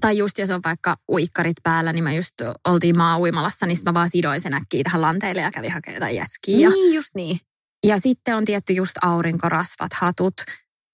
Tai 0.00 0.18
just 0.18 0.38
jos 0.38 0.50
on 0.50 0.60
vaikka 0.64 0.96
uikkarit 1.12 1.56
päällä, 1.62 1.92
niin 1.92 2.04
mä 2.04 2.12
just 2.12 2.34
oltiin 2.68 2.96
maa 2.96 3.18
uimalassa, 3.18 3.66
niin 3.66 3.76
sit 3.76 3.84
mä 3.84 3.94
vaan 3.94 4.10
sidoin 4.10 4.40
sen 4.40 4.54
äkkiä 4.54 4.82
tähän 4.84 5.02
lanteille 5.02 5.40
ja 5.42 5.50
kävin 5.52 5.72
hakemaan 5.72 5.96
jotain 5.96 6.16
jäskiä. 6.16 6.58
Ja, 6.58 6.70
Niin, 6.70 6.94
just 6.94 7.14
niin. 7.14 7.38
ja 7.86 8.00
sitten 8.00 8.36
on 8.36 8.44
tietty 8.44 8.72
just 8.72 8.92
aurinkorasvat, 9.02 9.92
hatut. 9.94 10.34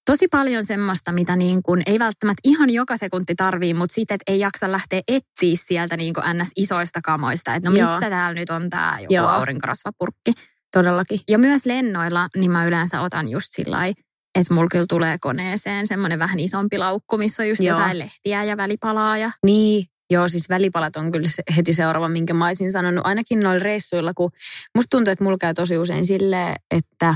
Tosi 0.05 0.27
paljon 0.27 0.65
semmoista, 0.65 1.11
mitä 1.11 1.35
niin 1.35 1.63
kuin 1.63 1.83
ei 1.85 1.99
välttämättä 1.99 2.41
ihan 2.43 2.69
joka 2.69 2.97
sekunti 2.97 3.35
tarvii, 3.35 3.73
mutta 3.73 3.93
sitten 3.93 4.17
ei 4.27 4.39
jaksa 4.39 4.71
lähteä 4.71 5.01
etsiä 5.07 5.55
sieltä 5.67 5.97
niin 5.97 6.13
kuin 6.13 6.37
ns. 6.37 6.51
isoista 6.55 6.99
kamoista. 7.03 7.55
Että 7.55 7.69
no 7.69 7.75
Joo. 7.75 7.89
missä 7.95 8.09
täällä 8.09 8.33
nyt 8.39 8.49
on 8.49 8.69
tämä 8.69 8.97
joku 9.01 9.13
Joo. 9.13 9.27
aurinkorasvapurkki. 9.27 10.31
Todellakin. 10.73 11.19
Ja 11.29 11.37
myös 11.39 11.65
lennoilla, 11.65 12.27
niin 12.35 12.51
mä 12.51 12.65
yleensä 12.65 13.01
otan 13.01 13.27
just 13.27 13.47
sillä 13.51 13.77
lailla, 13.77 14.01
että 14.39 14.53
mulla 14.53 14.67
kyllä 14.71 14.85
tulee 14.89 15.17
koneeseen 15.21 15.87
semmoinen 15.87 16.19
vähän 16.19 16.39
isompi 16.39 16.77
laukku, 16.77 17.17
missä 17.17 17.43
on 17.43 17.49
just 17.49 17.61
Joo. 17.61 17.77
jotain 17.77 17.99
lehtiä 17.99 18.43
ja 18.43 18.57
välipalaa 18.57 19.17
ja 19.17 19.31
Niin, 19.45 19.85
joo, 20.09 20.29
siis 20.29 20.49
välipalat 20.49 20.95
on 20.95 21.11
kyllä 21.11 21.27
se, 21.29 21.43
heti 21.57 21.73
seuraava, 21.73 22.09
minkä 22.09 22.33
mä 22.33 22.47
olisin 22.47 22.71
sanonut. 22.71 23.05
Ainakin 23.05 23.39
noilla 23.39 23.63
reissuilla, 23.63 24.13
kun 24.13 24.31
musta 24.77 24.89
tuntuu, 24.89 25.11
että 25.11 25.23
mulla 25.23 25.37
käy 25.37 25.53
tosi 25.53 25.77
usein 25.77 26.05
silleen, 26.05 26.55
että 26.75 27.15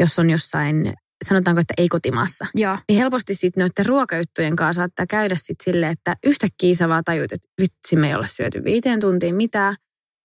jos 0.00 0.18
on 0.18 0.30
jossain, 0.30 0.92
sanotaanko, 1.24 1.60
että 1.60 1.74
ei 1.78 1.88
kotimaassa, 1.88 2.46
Joo. 2.54 2.78
niin 2.88 2.98
helposti 2.98 3.34
sitten 3.34 3.60
noiden 3.60 3.86
ruokajuttujen 3.86 4.56
kanssa 4.56 4.80
saattaa 4.80 5.06
käydä 5.06 5.34
sitten 5.34 5.64
silleen, 5.64 5.92
että 5.92 6.16
yhtäkkiä 6.24 6.74
sä 6.74 6.88
vaan 6.88 7.04
tajut, 7.04 7.32
että 7.32 7.48
vitsi, 7.60 7.96
me 7.96 8.08
ei 8.08 8.14
olla 8.14 8.26
syöty 8.26 8.64
viiteen 8.64 9.00
tuntiin 9.00 9.34
mitään. 9.34 9.74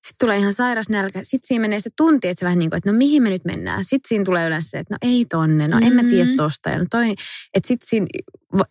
Sitten 0.05 0.25
tulee 0.27 0.37
ihan 0.37 0.53
sairas 0.53 0.89
nälkä. 0.89 1.19
Sitten 1.23 1.47
siinä 1.47 1.61
menee 1.61 1.79
se 1.79 1.89
tunti, 1.97 2.27
että 2.27 2.39
se 2.39 2.45
vähän 2.45 2.59
niin 2.59 2.69
kuin, 2.69 2.77
että 2.77 2.91
no 2.91 2.97
mihin 2.97 3.23
me 3.23 3.29
nyt 3.29 3.45
mennään. 3.45 3.83
Sitten 3.83 4.07
siinä 4.09 4.23
tulee 4.23 4.47
yleensä 4.47 4.69
se, 4.69 4.77
että 4.79 4.93
no 4.93 4.97
ei 5.11 5.25
tonne, 5.25 5.67
no 5.67 5.79
en 5.83 5.93
mä 5.93 6.03
tiedä 6.03 6.29
Mm. 6.29 6.35
tosta. 6.35 6.69
Ja 6.69 6.79
no 6.79 6.85
toi, 6.89 7.09
että 7.53 7.67
sitten 7.67 7.87
siinä 7.89 8.07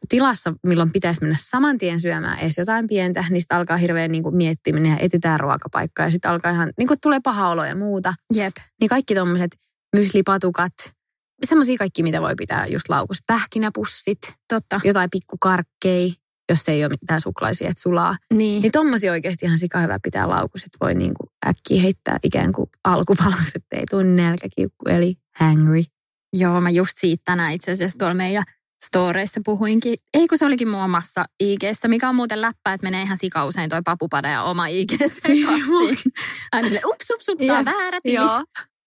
tilassa, 0.08 0.54
milloin 0.66 0.92
pitäisi 0.92 1.20
mennä 1.20 1.36
saman 1.40 1.78
tien 1.78 2.00
syömään 2.00 2.38
edes 2.38 2.58
jotain 2.58 2.86
pientä, 2.86 3.24
niin 3.30 3.40
sitten 3.40 3.56
alkaa 3.56 3.76
hirveän 3.76 4.12
niin 4.12 4.22
kuin 4.22 4.36
miettiminen 4.36 4.90
ja 4.92 4.98
etsitään 5.00 5.40
ruokapaikkaa. 5.40 6.06
Ja 6.06 6.10
sitten 6.10 6.30
alkaa 6.30 6.50
ihan, 6.52 6.72
niin 6.78 6.88
kuin 6.88 7.00
tulee 7.02 7.20
paha 7.24 7.48
olo 7.50 7.64
ja 7.64 7.74
muuta. 7.74 8.14
Jep. 8.34 8.54
Niin 8.80 8.88
kaikki 8.88 9.14
tommoset 9.14 9.56
myslipatukat, 9.96 10.72
semmoisia 11.44 11.76
kaikki, 11.78 12.02
mitä 12.02 12.20
voi 12.22 12.34
pitää 12.36 12.66
just 12.66 12.88
laukussa. 12.88 13.22
Pähkinäpussit, 13.26 14.18
Totta. 14.48 14.80
jotain 14.84 15.10
pikkukarkkei, 15.10 16.14
jos 16.48 16.68
ei 16.68 16.84
ole 16.84 16.96
mitään 17.00 17.20
suklaisia, 17.20 17.68
että 17.68 17.82
sulaa. 17.82 18.16
Niin. 18.34 18.62
Niin 18.62 18.72
tommosia 18.72 19.12
oikeasti 19.12 19.46
ihan 19.46 19.58
sika 19.58 19.80
hyvä 19.80 19.98
pitää 20.02 20.28
laukussa, 20.28 20.66
että 20.66 20.84
voi 20.84 20.94
niinku 20.94 21.30
äkkiä 21.46 21.82
heittää 21.82 22.18
ikään 22.22 22.52
kuin 22.52 22.70
alkupalaksi, 22.84 23.52
että 23.54 23.76
ei 23.76 23.86
tule 23.90 24.04
nälkäkiukku, 24.04 24.88
eli 24.88 25.14
hangry. 25.36 25.82
Joo, 26.38 26.60
mä 26.60 26.70
just 26.70 26.92
siitä 26.96 27.22
tänään 27.24 27.52
itse 27.52 27.72
asiassa 27.72 27.98
tuolla 27.98 28.14
meidän 28.14 28.44
storeissa 28.84 29.40
puhuinkin. 29.44 29.94
Ei 30.14 30.28
kun 30.28 30.38
se 30.38 30.46
olikin 30.46 30.68
mun 30.68 30.82
omassa 30.82 31.24
IGssä, 31.40 31.88
mikä 31.88 32.08
on 32.08 32.14
muuten 32.14 32.40
läppä, 32.40 32.72
että 32.72 32.86
menee 32.86 33.02
ihan 33.02 33.16
sika 33.16 33.44
usein 33.44 33.70
toi 33.70 33.80
papupada 33.84 34.28
ja 34.28 34.42
oma 34.42 34.66
IG 34.66 34.92
ups, 36.86 37.10
ups, 37.10 37.28
ups, 37.28 37.46
tää 37.46 37.58
on 37.58 37.64
väärä 37.64 37.98
tili. 38.02 38.16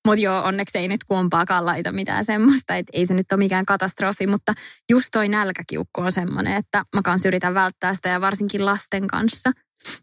Mutta 0.08 0.22
joo, 0.22 0.44
onneksi 0.44 0.78
ei 0.78 0.88
nyt 0.88 1.04
kumpaakaan 1.04 1.66
laita 1.66 1.92
mitään 1.92 2.26
semmoista, 2.26 2.76
että 2.76 2.92
ei 2.94 3.06
se 3.06 3.14
nyt 3.14 3.32
ole 3.32 3.38
mikään 3.38 3.66
katastrofi, 3.66 4.28
mutta 4.28 4.54
just 4.92 5.08
toi 5.12 5.28
nälkäkiukku 5.28 6.02
on 6.02 6.12
semmoinen, 6.12 6.56
että 6.56 6.84
mä 6.96 7.02
kanssa 7.04 7.28
yritän 7.28 7.54
välttää 7.54 7.94
sitä 7.94 8.10
ja 8.10 8.22
varsinkin 8.22 8.66
lasten 8.66 9.08
kanssa. 9.08 9.52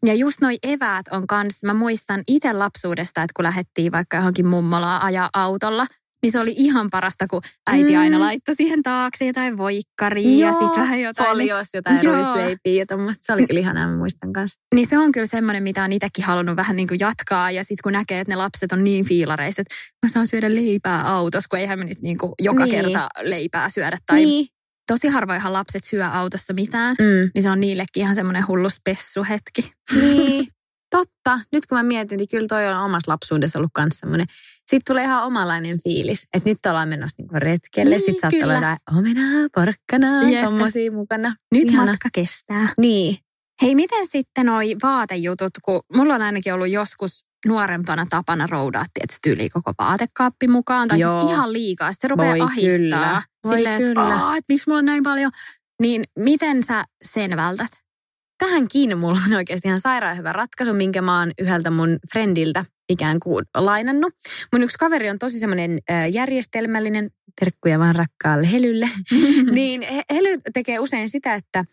Ja 0.05 0.15
just 0.15 0.41
noi 0.41 0.57
eväät 0.63 1.09
on 1.09 1.27
kans, 1.27 1.65
mä 1.65 1.75
muistan 1.75 2.23
itse 2.29 2.53
lapsuudesta, 2.53 3.23
että 3.23 3.33
kun 3.37 3.43
lähdettiin 3.43 3.93
vaikka 3.93 4.17
johonkin 4.17 4.47
mummolaan 4.47 5.03
ajaa 5.03 5.31
autolla, 5.33 5.87
niin 6.27 6.33
se 6.33 6.39
oli 6.39 6.55
ihan 6.57 6.91
parasta, 6.91 7.27
kun 7.27 7.41
äiti 7.67 7.93
Mm. 7.93 8.01
aina 8.01 8.21
laittoi 8.21 8.55
siihen 8.55 8.83
taakse 8.83 9.27
jotain 9.27 9.59
voikkaria 9.59 10.47
ja 10.47 10.53
sitten 10.53 10.83
vähän 10.83 11.01
jotain. 11.01 11.29
Folios, 11.29 11.67
jotain 11.75 11.99
Joo. 12.03 12.15
ruisleipiä 12.15 12.73
ja 12.73 12.87
tommoista. 12.87 13.25
Se 13.25 13.33
oli 13.33 13.47
kyllä 13.47 13.61
ihanaa, 13.61 13.87
mä 13.87 13.97
muistan 13.97 14.33
kanssa. 14.33 14.61
Niin 14.75 14.87
se 14.89 14.99
on 14.99 15.13
kyllä 15.13 15.27
semmoinen, 15.27 15.63
mitä 15.63 15.85
on 15.85 15.93
itsekin 15.93 16.25
halunnut 16.25 16.57
vähän 16.57 16.77
niin 16.77 16.89
kuin 16.89 17.01
jatkaa. 17.01 17.51
Ja 17.51 17.63
sitten 17.63 17.83
kun 17.83 17.93
näkee, 17.93 18.21
että 18.21 18.33
ne 18.33 18.37
lapset 18.37 18.73
on 18.73 18.85
niin 18.85 19.05
fiilareissa, 19.05 19.63
että 19.63 19.75
mä 20.07 20.09
saan 20.13 20.27
syödä 20.27 20.55
leipää 20.55 21.03
autossa, 21.15 21.49
kun 21.51 21.59
eihän 21.59 21.79
me 21.79 21.85
nyt 21.85 22.03
niin 22.03 22.19
kuin 22.19 22.33
joka 22.43 22.65
Niin. 22.65 22.71
kerta 22.75 23.09
leipää 23.23 23.69
syödä. 23.71 23.97
Tai 24.07 24.17
Niin. 24.25 24.47
tosi 24.87 25.09
harvoinhan 25.09 25.53
lapset 25.53 25.85
syö 25.85 26.07
autossa 26.07 26.53
mitään. 26.53 26.97
Mm. 26.99 27.31
Niin 27.35 27.43
se 27.43 27.51
on 27.51 27.61
niillekin 27.61 28.03
ihan 28.03 28.15
semmoinen 28.15 28.47
hullu 28.49 28.71
spessuhetki. 28.71 29.73
Niin. 30.01 30.47
totta. 30.99 31.41
Nyt 31.53 31.67
kun 31.67 31.79
mä 31.79 31.83
mietin, 31.83 32.17
niin 32.17 32.29
kyllä 32.31 32.47
toi 32.49 32.67
on 32.69 32.79
omassa 32.85 33.13
lapsuudessa 33.13 33.59
ollut 33.59 33.71
kanssa 33.75 34.01
semmoinen. 34.01 34.27
Sitten 34.67 34.81
tulee 34.95 35.05
ihan 35.05 35.25
omanlainen 35.25 35.79
fiilis, 35.83 36.27
että 36.35 36.49
nyt 36.51 36.59
ollaan 36.69 36.89
menossa 36.89 37.15
niinku 37.19 37.35
retkelle. 37.39 37.97
Niin, 37.97 38.05
Sitten 38.05 38.21
saattaa 38.21 38.41
olla 38.45 38.55
jotain 38.55 38.79
omenaa, 38.99 39.49
porkkanaa, 39.55 40.23
Jep. 40.23 40.45
tommosia 40.45 40.93
mukana. 40.93 41.35
Nyt 41.55 41.71
Ihana. 41.71 41.87
matka 41.91 42.09
kestää. 42.13 42.69
Niin. 42.79 43.19
Hei, 43.63 43.75
miten 43.75 44.07
sitten 44.07 44.47
noi 44.47 44.77
vaatejutut, 44.83 45.51
kun 45.65 45.81
mulla 45.95 46.15
on 46.15 46.23
ainakin 46.23 46.55
ollut 46.55 46.69
joskus 46.69 47.25
nuorempana 47.47 48.07
tapana 48.11 48.47
roudaa 48.51 48.85
tietysti 48.95 49.31
yli 49.31 49.49
koko 49.49 49.73
vaatekaappi 49.79 50.49
mukaan. 50.49 50.89
Tai 50.89 51.01
Joo. 51.01 51.21
siis 51.21 51.33
ihan 51.33 51.53
liikaa. 51.53 51.93
Sitten 51.93 52.09
se 52.09 52.13
rupeaa 52.13 52.31
Voi 52.31 52.41
ahistaa. 52.41 52.79
kyllä. 52.79 53.23
Voi 53.45 53.57
Silleen, 53.57 53.75
että 53.81 53.87
kyllä. 53.95 54.15
"Aa, 54.25 54.37
et 54.37 54.45
miksi 54.49 54.65
mulla 54.69 54.79
on 54.79 54.85
näin 54.85 55.03
paljon. 55.03 55.31
Niin 55.83 56.05
miten 56.19 56.63
sä 56.65 56.85
sen 57.05 57.37
vältät? 57.37 57.71
Tähänkin 58.39 58.99
mulla 58.99 59.19
on 59.27 59.35
oikeasti 59.37 59.69
ihan 59.69 59.81
sairaan 59.81 60.17
hyvä 60.17 60.33
ratkaisu, 60.33 60.73
minkä 60.73 61.03
mä 61.03 61.19
oon 61.19 61.33
yhdeltä 61.39 61.71
mun 61.71 61.99
friendiltä 62.13 62.65
ikään 62.89 63.21
kuin 63.21 63.45
lainannut. 63.57 64.15
Mun 64.53 64.63
yksi 64.63 64.79
kaveri 64.79 65.11
on 65.11 65.19
tosi 65.19 65.39
semmoinen 65.39 65.79
järjestelmällinen, 66.13 67.11
terkkuja 67.41 67.79
vaan 67.79 67.95
rakkaalle 67.95 68.51
Helylle. 68.53 68.91
niin 69.51 69.83
He- 69.83 70.03
Hely 70.15 70.35
tekee 70.55 70.79
usein 70.79 71.09
sitä, 71.09 71.35
että 71.35 71.65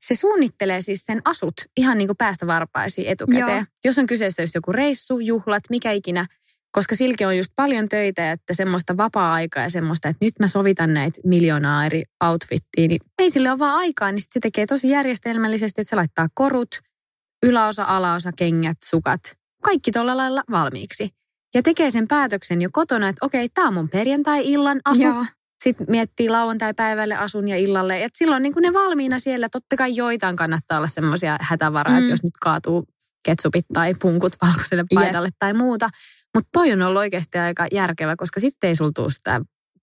se 0.00 0.14
suunnittelee 0.14 0.80
siis 0.80 1.06
sen 1.06 1.22
asut 1.24 1.54
ihan 1.76 1.98
niin 1.98 2.08
kuin 2.08 2.16
päästä 2.16 2.46
varpaisiin 2.46 3.06
etukäteen. 3.08 3.48
Joo. 3.48 3.64
Jos 3.84 3.98
on 3.98 4.06
kyseessä 4.06 4.42
just 4.42 4.54
joku 4.54 4.72
reissu, 4.72 5.18
juhlat, 5.18 5.62
mikä 5.70 5.92
ikinä, 5.92 6.26
koska 6.76 6.96
silki 6.96 7.24
on 7.24 7.36
just 7.36 7.52
paljon 7.56 7.88
töitä, 7.88 8.32
että 8.32 8.54
semmoista 8.54 8.96
vapaa-aikaa 8.96 9.62
ja 9.62 9.70
semmoista, 9.70 10.08
että 10.08 10.24
nyt 10.24 10.34
mä 10.40 10.48
sovitan 10.48 10.94
näitä 10.94 11.20
miljoonaa 11.24 11.86
eri 11.86 12.02
outfittiin, 12.24 12.88
niin 12.88 13.00
ei 13.18 13.30
sille 13.30 13.50
ole 13.50 13.58
vaan 13.58 13.76
aikaa, 13.76 14.12
niin 14.12 14.20
sit 14.20 14.32
se 14.32 14.40
tekee 14.40 14.66
tosi 14.66 14.90
järjestelmällisesti, 14.90 15.80
että 15.80 15.90
se 15.90 15.96
laittaa 15.96 16.28
korut, 16.34 16.68
yläosa, 17.46 17.84
alaosa, 17.84 18.30
kengät, 18.36 18.76
sukat, 18.84 19.20
kaikki 19.62 19.90
tuolla 19.90 20.16
lailla 20.16 20.42
valmiiksi. 20.50 21.10
Ja 21.54 21.62
tekee 21.62 21.90
sen 21.90 22.08
päätöksen 22.08 22.62
jo 22.62 22.68
kotona, 22.72 23.08
että 23.08 23.26
okei, 23.26 23.48
tämä 23.48 23.68
on 23.68 23.74
mun 23.74 23.88
perjantai-illan 23.88 24.80
asu. 24.84 25.02
Joo. 25.02 25.24
Sitten 25.62 25.86
miettii 25.90 26.28
lauantai-päivälle 26.28 27.16
asun 27.16 27.48
ja 27.48 27.56
illalle. 27.56 28.04
Et 28.04 28.14
silloin 28.14 28.42
niin 28.42 28.54
ne 28.60 28.72
valmiina 28.72 29.18
siellä. 29.18 29.48
Totta 29.52 29.76
kai 29.76 29.96
joitain 29.96 30.36
kannattaa 30.36 30.78
olla 30.78 30.88
semmoisia 30.88 31.36
hätävaraa, 31.40 31.94
mm. 31.94 31.98
Että 31.98 32.12
jos 32.12 32.22
nyt 32.22 32.34
kaatuu 32.40 32.84
ketsupit 33.26 33.64
tai 33.72 33.94
punkut 33.94 34.32
valkoiselle 34.42 34.84
paikalle 34.94 35.28
tai 35.38 35.54
muuta. 35.54 35.90
Mutta 36.36 36.48
toi 36.52 36.72
on 36.72 36.82
ollut 36.82 36.98
oikeasti 37.00 37.38
aika 37.38 37.66
järkevä, 37.72 38.16
koska 38.16 38.40
sitten 38.40 38.68
ei 38.68 38.74
sulta 38.74 38.92
tule 39.02 39.10
sitä 39.10 39.40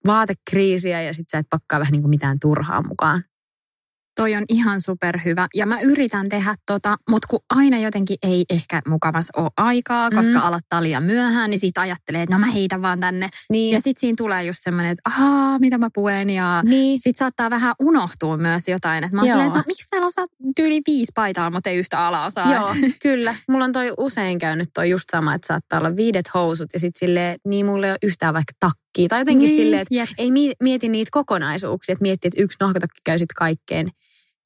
vaatekriisiä 0.07 1.01
ja 1.01 1.13
sitten 1.13 1.31
sä 1.31 1.37
et 1.37 1.47
pakkaa 1.49 1.79
vähän 1.79 1.91
niin 1.91 2.01
kuin 2.01 2.09
mitään 2.09 2.39
turhaa 2.39 2.83
mukaan. 2.87 3.23
Toi 4.15 4.35
on 4.35 4.43
ihan 4.49 4.81
superhyvä. 4.81 5.47
Ja 5.55 5.65
mä 5.65 5.79
yritän 5.81 6.29
tehdä 6.29 6.55
tota, 6.67 6.95
mutta 7.09 7.27
kun 7.29 7.39
aina 7.49 7.77
jotenkin 7.79 8.17
ei 8.23 8.45
ehkä 8.49 8.81
mukavas 8.87 9.27
ole 9.37 9.49
aikaa, 9.57 10.09
koska 10.11 10.39
Mm. 10.39 10.45
aloittaa 10.45 10.83
liian 10.83 11.03
myöhään, 11.03 11.49
niin 11.49 11.59
siitä 11.59 11.81
ajattelee, 11.81 12.21
että 12.21 12.35
no 12.35 12.39
mä 12.39 12.51
heitän 12.51 12.81
vaan 12.81 12.99
tänne. 12.99 13.29
Niin, 13.49 13.73
Ja 13.73 13.77
sitten 13.79 13.99
siinä 14.01 14.15
tulee 14.17 14.43
just 14.43 14.59
semmoinen, 14.63 14.91
että 14.91 15.01
ahaa, 15.05 15.59
mitä 15.59 15.77
mä 15.77 15.89
puen 15.93 16.29
ja 16.29 16.63
niin. 16.65 16.99
sitten 16.99 17.19
saattaa 17.19 17.49
vähän 17.49 17.75
unohtua 17.79 18.37
myös 18.37 18.67
jotain. 18.67 19.03
Että 19.03 19.15
mä 19.15 19.21
oon 19.21 19.27
silleen, 19.27 19.47
että 19.47 19.59
no 19.59 19.63
miksi 19.67 19.87
täällä 19.89 20.05
on 20.05 20.11
sa- 20.11 20.27
tyyli 20.55 20.81
viisi 20.87 21.11
paitaa, 21.15 21.49
mutta 21.49 21.69
ei 21.69 21.77
yhtä 21.77 22.07
alaosaa. 22.07 22.53
Joo, 22.53 22.75
kyllä. 23.01 23.35
Mulla 23.49 23.65
on 23.65 23.71
toi 23.71 23.93
usein 23.97 24.39
käynyt 24.39 24.69
toi 24.73 24.89
just 24.89 25.05
sama, 25.11 25.33
että 25.33 25.47
saattaa 25.47 25.79
olla 25.79 25.95
viidet 25.95 26.33
housut 26.33 26.69
ja 26.73 26.79
sitten 26.79 26.99
silleen, 27.07 27.39
niin 27.47 27.65
mulla 27.65 27.85
ei 27.85 27.91
ole 27.91 27.97
yhtään 28.03 28.33
vaikka 28.33 28.53
takkia. 28.93 29.09
Tai 29.09 29.21
jotenkin 29.21 29.47
niin. 29.47 29.61
silleen, 29.61 29.81
että 29.81 29.95
jep. 29.95 30.09
ei 30.17 30.31
mi- 30.31 30.53
mieti 30.63 30.89
niitä 30.89 31.09
kokonaisuuksia, 31.11 31.93
että 31.93 32.01
miettii, 32.01 32.27
että 32.27 32.43
yksi 32.43 32.57
nahkatakki 32.59 32.99
käy 33.03 33.17
sitten 33.17 33.35
kaikkeen, 33.35 33.89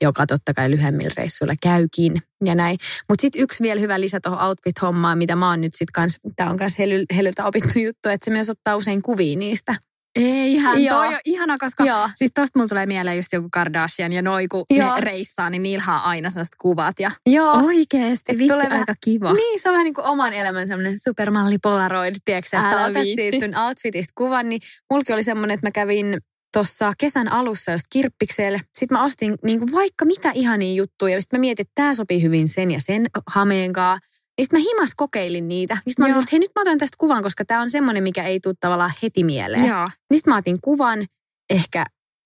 joka 0.02 0.28
totta 0.28 0.54
kai 0.54 0.72
lyhyemmillä 0.72 1.12
reissuilla 1.18 1.54
käykin 1.62 2.14
ja 2.46 2.56
näin. 2.56 2.78
Mutta 3.10 3.22
sitten 3.22 3.42
yksi 3.42 3.64
vielä 3.64 3.82
hyvä 3.82 4.00
lisä 4.00 4.20
tuohon 4.20 4.48
outfit-hommaan, 4.48 5.18
mitä 5.18 5.36
mä 5.36 5.50
oon 5.50 5.62
nyt 5.62 5.74
sitten 5.74 5.94
kans, 5.94 6.18
tämä 6.36 6.50
on 6.50 6.58
Hely, 6.80 7.04
Helyltä 7.16 7.46
opittu 7.46 7.80
juttu, 7.80 8.10
että 8.10 8.26
se 8.26 8.32
myös 8.32 8.50
ottaa 8.50 8.76
usein 8.76 9.02
kuvia 9.02 9.38
niistä. 9.38 9.76
Eihän, 10.18 10.84
Joo. 10.84 10.96
toi 10.98 11.08
on 11.08 11.20
ihana, 11.26 11.58
koska 11.58 11.86
Joo. 11.86 12.10
siis 12.16 12.32
tosta 12.36 12.60
mulla 12.60 12.68
tulee 12.70 12.86
mieleen 12.86 13.18
just 13.18 13.34
joku 13.34 13.48
Kardashian 13.52 14.14
ja 14.14 14.22
noi, 14.22 14.48
kun 14.48 14.66
Joo. 14.70 14.96
ne 14.96 15.02
reissaa, 15.02 15.50
niin 15.50 15.64
niillä 15.64 15.84
on 15.96 16.02
aina 16.02 16.30
sellaiset 16.30 16.56
kuvat. 16.62 17.00
Ja 17.00 17.12
Joo. 17.26 17.52
oikeesti, 17.66 18.32
Et 18.32 18.38
vitsi, 18.38 18.48
tulee 18.54 18.64
aika 18.64 18.74
vähän- 18.74 18.96
kiva. 19.04 19.34
Niin, 19.34 19.60
se 19.60 19.70
on 19.70 19.74
vähän 19.74 19.84
niin 19.84 19.94
kuin 19.94 20.06
oman 20.06 20.34
elämän 20.34 20.68
semmoinen 20.68 21.00
supermalli 21.04 21.58
polaroid, 21.64 22.16
tiedätkö, 22.26 22.58
että 22.58 22.70
sä 22.72 22.82
otat 22.86 22.94
viitti. 22.94 23.16
siitä 23.16 23.46
sun 23.46 23.58
outfitista 23.66 24.12
kuvan, 24.18 24.50
niin 24.50 24.62
mulki 24.92 25.14
oli 25.14 25.24
semmoinen, 25.24 25.56
että 25.56 25.68
mä 25.68 25.72
kävin 25.72 26.18
tuossa 26.54 26.94
kesän 26.98 27.32
alussa 27.32 27.72
just 27.72 27.86
kirppikselle. 27.90 28.62
Sitten 28.74 28.98
mä 28.98 29.04
ostin 29.04 29.36
niin 29.44 29.60
kuin 29.60 29.72
vaikka 29.72 30.06
mitä 30.06 30.32
ihania 30.36 30.74
juttuja. 30.74 31.14
Ja 31.14 31.22
sitten 31.22 31.40
mä 31.40 31.42
mietin, 31.42 31.64
että 31.64 31.72
tämä 31.76 31.94
sopii 31.94 32.22
hyvin 32.24 32.48
sen 32.48 32.72
ja 32.72 32.80
sen 32.82 33.06
hameen 33.28 33.74
kanssa. 33.74 34.08
Ja 34.38 34.44
sitten 34.44 34.60
mä 34.60 34.64
himas 34.70 34.90
kokeilin 34.96 35.48
niitä. 35.48 35.76
Sitten 35.76 35.94
mä 35.98 36.06
olin, 36.06 36.20
että 36.20 36.30
hei 36.32 36.40
nyt 36.40 36.52
mä 36.56 36.62
otan 36.62 36.78
tästä 36.78 36.96
kuvan, 36.98 37.24
koska 37.24 37.46
tämä 37.46 37.62
on 37.62 37.70
semmoinen, 37.70 38.04
mikä 38.04 38.24
ei 38.24 38.40
tule 38.40 38.56
tavallaan 38.60 38.92
heti 39.04 39.24
mieleen. 39.24 39.64
Niin 40.12 40.18
sitten 40.18 40.34
mä 40.34 40.38
otin 40.38 40.62
kuvan 40.62 41.06
ehkä, 41.50 41.86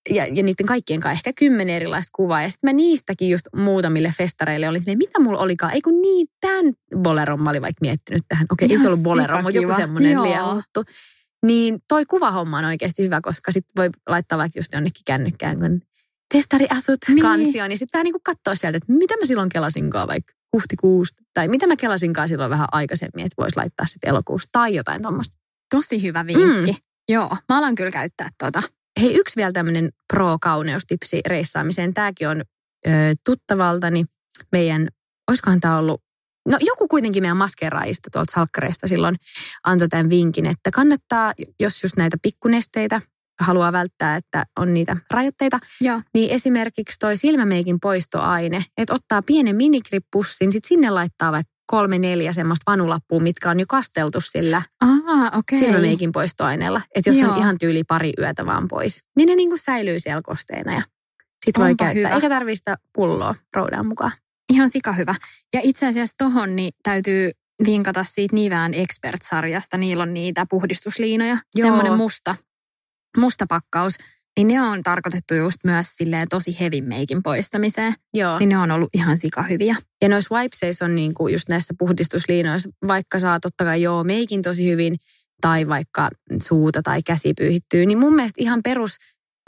ja, 0.10 0.26
ja 0.26 0.44
niiden 0.44 0.66
kaikkien 0.66 1.00
kanssa 1.00 1.14
ehkä 1.14 1.34
kymmenen 1.34 1.76
erilaista 1.76 2.10
kuvaa. 2.16 2.42
Ja 2.42 2.50
sitten 2.50 2.68
mä 2.70 2.74
niistäkin 2.74 3.30
just 3.30 3.46
muutamille 3.56 4.14
festareille 4.18 4.70
olin 4.70 4.80
silleen, 4.80 4.98
mitä 4.98 5.20
mulla 5.20 5.40
olikaan. 5.40 5.74
Ei 5.74 5.82
kun 5.82 6.02
niin, 6.02 6.26
tämän 6.42 6.74
boleron 6.98 7.44
mä 7.44 7.50
olin 7.50 7.62
vaikka 7.62 7.82
miettinyt 7.82 8.24
tähän. 8.28 8.48
Okei, 8.52 8.72
ei 8.72 8.80
se 8.80 8.88
ollut 8.88 9.04
bolero, 9.04 9.42
mutta 9.42 9.60
joku 9.60 9.74
semmoinen 9.76 10.24
liehuttu. 10.24 10.84
Niin 11.46 11.80
toi 11.88 12.06
kuvahomma 12.06 12.58
on 12.58 12.66
oikeasti 12.66 13.04
hyvä, 13.04 13.20
koska 13.22 13.52
sitten 13.52 13.72
voi 13.78 13.90
laittaa 14.10 14.38
vaikka 14.38 14.60
just 14.60 14.74
jonnekin 14.74 15.02
kännykkään, 15.06 15.60
kun 15.60 15.82
testariasut 16.34 16.98
Niin. 17.08 17.22
kansioon. 17.22 17.70
Niin 17.70 17.78
sitten 17.78 17.98
vähän 17.98 18.04
niin 18.04 18.14
kuin 18.14 18.24
katsoa 18.24 18.56
sieltä, 18.56 18.78
että 18.78 18.94
mitä 18.94 19.18
mä 19.18 19.26
silloin 19.26 19.50
kelasinkaan 19.50 20.08
vaikka 20.08 20.34
huhtikuusta. 20.54 21.24
Tai 21.34 21.48
mitä 21.48 21.68
mä 21.68 21.76
kelasinkaan 21.76 22.28
silloin 22.28 22.50
vähän 22.50 22.68
aikaisemmin, 22.72 23.26
että 23.26 23.42
voisi 23.42 23.58
laittaa 23.58 23.86
sitten 23.86 24.10
elokuussa 24.10 24.50
tai 24.52 24.76
jotain 24.76 25.02
tuommoista. 25.02 25.38
Tosi 25.70 26.04
hyvä 26.04 26.28
vinkki. 26.28 26.72
Mm. 26.72 26.78
Joo, 27.10 27.30
mä 27.50 27.58
alan 27.58 27.76
kyllä 27.76 27.92
käyttää 27.92 28.28
tota. 28.38 28.64
Hei, 29.02 29.16
yksi 29.16 29.36
vielä 29.36 29.52
tämmöinen 29.52 29.90
pro-kauneustipsi 30.14 31.22
reissaamiseen. 31.28 31.94
Tämäkin 31.94 32.30
on 32.30 32.42
ö, 32.88 32.92
tuttavaltani 33.26 34.06
meidän, 34.52 34.88
olisikohan 35.30 35.60
tämä 35.60 35.78
ollut, 35.78 36.02
no 36.48 36.58
joku 36.62 36.88
kuitenkin 36.88 37.24
meidän 37.24 37.38
maskeraajista 37.38 38.10
tuolta 38.12 38.34
salkkareista 38.36 38.88
silloin 38.88 39.16
antoi 39.64 39.88
tämän 39.88 40.10
vinkin, 40.10 40.46
että 40.46 40.72
kannattaa, 40.72 41.34
jos 41.60 41.84
just 41.84 41.98
näitä 41.98 42.18
pikkunesteitä 42.22 43.02
haluaa 43.44 43.72
välttää, 43.72 44.16
että 44.16 44.46
on 44.60 44.74
niitä 44.74 44.98
rajoitteita, 45.12 45.60
Joo. 45.82 46.02
niin 46.14 46.30
esimerkiksi 46.32 46.96
toi 47.00 47.18
silmämeikin 47.18 47.80
poistoaine, 47.80 48.64
että 48.78 48.94
ottaa 48.94 49.22
pienen 49.26 49.56
minikrippussin, 49.56 50.52
sitten 50.52 50.68
sinne 50.68 50.90
laittaa 50.90 51.32
vaikka 51.32 51.52
kolme, 51.66 52.00
neljä 52.00 52.34
semmoista 52.34 52.72
vanulappua, 52.72 53.20
mitkä 53.20 53.50
on 53.50 53.60
jo 53.60 53.66
kasteltu 53.70 54.22
sillä 54.22 54.62
Aa, 54.82 55.38
okei. 55.38 55.60
silmämeikin 55.60 56.12
poistoaineella. 56.12 56.82
Että 56.96 57.10
jos 57.10 57.18
Joo. 57.18 57.32
on 57.32 57.38
ihan 57.38 57.58
tyyli 57.58 57.84
pari 57.84 58.14
yötä 58.20 58.46
vaan 58.46 58.68
pois, 58.68 59.00
niin 59.18 59.28
ne 59.28 59.36
niinku 59.36 59.58
säilyy 59.58 60.00
siellä 60.00 60.22
kosteina 60.22 60.74
ja 60.74 60.82
sit 61.46 61.58
voi 61.58 61.70
Onpa 61.70 61.86
käyttää. 61.86 62.04
hyvä. 62.04 62.16
Eikä 62.16 62.30
tarvista 62.30 62.76
pulloa 62.94 63.36
roudaan 63.56 63.86
mukaan. 63.86 64.12
Ihan 64.54 64.70
sika 64.70 64.94
hyvä. 64.94 65.16
Ja 65.54 65.60
itse 65.64 65.88
asiassa 65.88 66.14
tohon 66.18 66.56
niin 66.56 66.72
täytyy 66.84 67.32
vinkata 67.66 68.04
siitä 68.04 68.36
Nivään 68.36 68.74
Expert-sarjasta. 68.74 69.78
Niillä 69.78 70.04
on 70.04 70.14
niitä 70.14 70.46
puhdistusliinoja. 70.50 71.38
Joo. 71.56 71.68
Semmoinen 71.68 71.94
musta, 71.98 72.36
musta 73.18 73.46
pakkaus. 73.50 73.94
Niin 74.38 74.48
ne 74.48 74.62
on 74.62 74.84
tarkoitettu 74.84 75.34
just 75.34 75.58
myös 75.64 75.88
silleen 75.98 76.30
tosi 76.30 76.60
heavy 76.60 76.82
meikin 76.82 77.24
poistamiseen. 77.24 77.94
Joo. 78.14 78.40
Niin 78.40 78.50
ne 78.50 78.58
on 78.58 78.72
ollut 78.72 78.90
ihan 78.94 79.18
sika 79.18 79.44
hyviä. 79.44 79.76
Ja 80.02 80.10
noissa 80.10 80.36
wipeseissa 80.36 80.86
on 80.86 80.96
niinku 80.96 81.28
just 81.28 81.50
näissä 81.50 81.74
puhdistusliinoissa, 81.80 82.70
vaikka 82.88 83.20
saa 83.20 83.40
totta 83.40 83.64
kai 83.64 83.82
joo 83.82 84.04
meikin 84.04 84.42
tosi 84.42 84.70
hyvin, 84.70 84.96
tai 85.42 85.68
vaikka 85.68 86.10
suuta 86.42 86.82
tai 86.82 87.04
käsi 87.04 87.34
pyyhittyy, 87.34 87.86
niin 87.86 87.98
mun 87.98 88.16
mielestä 88.16 88.44
ihan 88.44 88.64
perus 88.64 88.96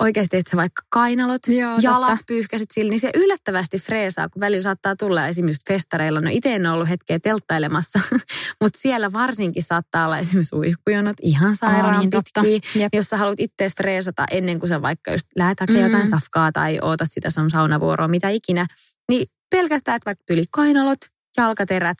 oikeasti, 0.04 0.38
että 0.38 0.52
sä 0.52 0.58
vaikka 0.58 0.82
kainalot, 0.90 1.42
Joo, 1.48 1.78
jalat 1.82 2.10
totta. 2.10 2.24
pyyhkäsit 2.28 2.72
sillä, 2.72 2.90
niin 2.90 3.00
se 3.00 3.12
yllättävästi 3.16 3.78
freesaa, 3.78 4.30
kun 4.30 4.40
välillä 4.40 4.62
saattaa 4.62 4.96
tulla 4.96 5.28
esimerkiksi 5.28 5.66
festareilla. 5.68 6.22
No 6.22 6.30
itse 6.34 6.56
en 6.56 6.66
ole 6.66 6.74
ollut 6.74 6.90
hetkeä 6.90 7.20
telttailemassa, 7.20 8.00
mutta 8.62 8.80
siellä 8.80 9.14
varsinkin 9.14 9.64
saattaa 9.64 10.06
olla 10.06 10.18
esimerkiksi 10.20 10.56
uihkujonot 10.56 11.18
ihan 11.22 11.56
sairaan 11.56 11.94
Aa, 11.94 12.00
niin 12.00 12.10
totta. 12.10 12.42
pitkiä. 12.42 12.82
Jep. 12.84 12.94
Jos 12.96 13.06
sä 13.10 13.18
haluat 13.18 13.40
ittees 13.40 13.74
freesata 13.78 14.26
ennen 14.32 14.60
kuin 14.60 14.70
sä 14.70 14.82
vaikka 14.82 15.12
just 15.12 15.28
lähet 15.38 15.60
hakemaan 15.60 15.84
Mm. 15.86 15.92
jotain 15.92 16.10
safkaa 16.10 16.52
tai 16.52 16.80
ootat 16.82 17.08
sitä 17.12 17.30
sun 17.30 17.50
saunavuoroa, 17.50 18.08
mitä 18.08 18.30
ikinä, 18.30 18.66
niin 19.12 19.26
pelkästään, 19.50 19.96
että 19.96 20.06
vaikka 20.06 20.24
yli 20.30 20.44
kainalot, 20.52 21.00
jalkaterät, 21.38 21.98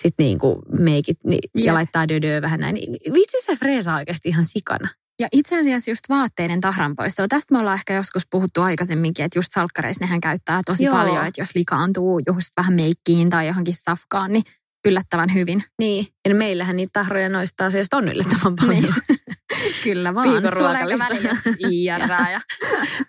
sitten 0.00 0.24
niinku 0.24 0.62
meikit 0.78 1.16
niin, 1.24 1.38
Jep. 1.58 1.66
ja 1.66 1.74
laittaa 1.74 2.08
dödöä 2.08 2.42
vähän 2.42 2.60
näin. 2.60 2.74
Niin 2.74 3.14
vitsi 3.14 3.36
se 3.40 3.56
freesaa 3.56 3.96
oikeasti 3.96 4.28
ihan 4.28 4.44
sikana. 4.44 4.88
Ja 5.20 5.28
itse 5.32 5.60
asiassa 5.60 5.90
just 5.90 6.00
vaatteiden 6.08 6.60
tahranpoistoa. 6.60 7.28
Tästä 7.28 7.54
me 7.54 7.58
ollaan 7.58 7.74
ehkä 7.74 7.94
joskus 7.94 8.22
puhuttu 8.30 8.62
aikaisemminkin, 8.62 9.24
että 9.24 9.38
just 9.38 9.48
salkkareissa 9.52 10.04
nehän 10.04 10.20
käyttää 10.20 10.60
tosi 10.66 10.84
Joo. 10.84 10.94
paljon, 10.96 11.26
että 11.26 11.40
jos 11.40 11.54
likaantuu 11.54 12.20
just 12.26 12.48
vähän 12.56 12.74
meikkiin 12.74 13.30
tai 13.30 13.46
johonkin 13.46 13.74
safkaan, 13.74 14.32
niin 14.32 14.42
yllättävän 14.86 15.34
hyvin. 15.34 15.62
Niin, 15.78 16.06
ja 16.28 16.34
meillähän 16.34 16.76
niitä 16.76 16.90
tahroja 16.92 17.28
noista 17.28 17.66
asioista 17.66 17.96
on 17.96 18.08
yllättävän 18.08 18.56
paljon. 18.56 18.82
Niin. 18.82 18.94
Kyllä 19.84 20.14
vaan. 20.14 20.30
Viikon 20.32 20.52
Sulla 20.52 20.72
ehkä 20.72 20.84
ruokalista. 20.84 21.04
välillä 21.08 21.28
joskus 21.28 21.56
IR 21.70 22.00
ja 22.32 22.40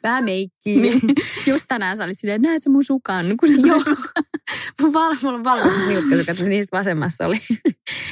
Vähän 0.03 0.23
meikkiä. 0.23 0.81
niin. 0.81 1.01
just 1.47 1.65
tänään 1.67 1.97
sä 1.97 2.03
olit 2.03 2.19
silleen, 2.19 2.41
näet 2.41 2.63
sä 2.63 2.69
mun 2.69 2.83
sukan? 2.83 3.25
Kun 3.39 3.67
Joo. 3.67 3.79
Val, 4.93 5.15
mulla 5.23 5.63
on 5.63 5.87
niin 5.87 6.49
niistä 6.49 6.77
vasemmassa 6.77 7.25
oli 7.25 7.39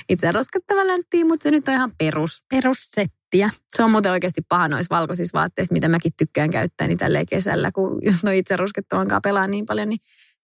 itse 0.10 0.32
roskettava 0.32 0.88
läntti, 0.88 1.24
mutta 1.24 1.44
se 1.44 1.52
nyt 1.52 1.68
on 1.68 1.74
ihan 1.74 1.92
perus. 1.98 2.44
Perussettiä. 2.50 3.50
Se 3.76 3.84
on 3.84 3.92
muuten 3.92 4.12
oikeasti 4.12 4.42
paha 4.50 4.68
noissa 4.68 4.96
valkoisissa 4.96 5.40
vaatteissa, 5.40 5.74
mitä 5.74 5.88
mäkin 5.88 6.12
tykkään 6.18 6.50
käyttää 6.50 6.88
niin 6.88 6.98
tälleen 6.98 7.26
kesällä, 7.26 7.72
kun 7.72 8.00
jos 8.02 8.24
no 8.24 8.32
itse 8.32 8.58
ruskettavan 8.58 9.08
pelaa 9.24 9.48
niin 9.48 9.66
paljon, 9.66 9.90
niin 9.90 10.00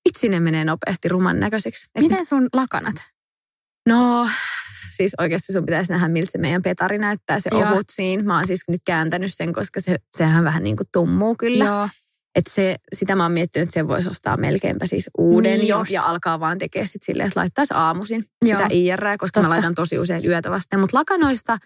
vitsi 0.10 0.30
ne 0.30 0.40
menee 0.40 0.66
nopeasti 0.66 1.08
ruman 1.08 1.40
näköiseksi. 1.40 1.90
Et 1.96 2.02
Miten 2.02 2.26
sun 2.26 2.48
lakanat? 2.54 2.96
No, 3.90 4.30
siis 4.96 5.12
oikeasti 5.20 5.54
sun 5.54 5.66
pitäisi 5.66 5.92
nähdä, 5.92 6.08
miltä 6.08 6.32
se 6.32 6.38
meidän 6.38 6.62
petari 6.62 6.98
näyttää, 6.98 7.40
se 7.40 7.50
Joo. 7.52 7.62
ohut 7.62 7.90
siinä. 7.90 8.24
Mä 8.24 8.36
oon 8.36 8.48
siis 8.48 8.64
nyt 8.68 8.82
kääntänyt 8.86 9.34
sen, 9.34 9.54
koska 9.54 9.80
se, 9.82 9.96
sehän 10.12 10.44
vähän 10.44 10.64
niin 10.64 10.78
kuin 10.78 10.88
tummuu 10.92 11.36
kyllä. 11.36 11.66
Joo. 11.66 11.90
Et 12.36 12.48
se, 12.50 12.76
sitä 12.96 13.16
mä 13.16 13.24
oon 13.24 13.32
miettinyt, 13.32 13.64
että 13.68 13.74
sen 13.74 13.88
voisi 13.88 14.10
ostaa 14.10 14.38
melkeinpä 14.38 14.86
siis 14.86 15.10
uuden 15.18 15.60
Niin 15.60 15.68
jo 15.68 15.80
just. 15.80 15.92
ja 15.92 16.02
alkaa 16.04 16.40
vaan 16.40 16.58
tekemään 16.58 16.88
sit 16.88 17.02
silleen, 17.04 17.28
että 17.28 17.40
laittaisi 17.40 17.74
aamuisin 17.78 18.24
Joo. 18.46 18.58
sitä 18.60 18.68
IR, 18.72 19.00
koska 19.00 19.26
Totta. 19.26 19.42
mä 19.42 19.50
laitan 19.50 19.76
tosi 19.76 20.00
usein 20.00 20.22
yötä 20.28 20.52
vasten. 20.52 20.80
Mutta 20.80 20.98
lakanoista, 20.98 21.58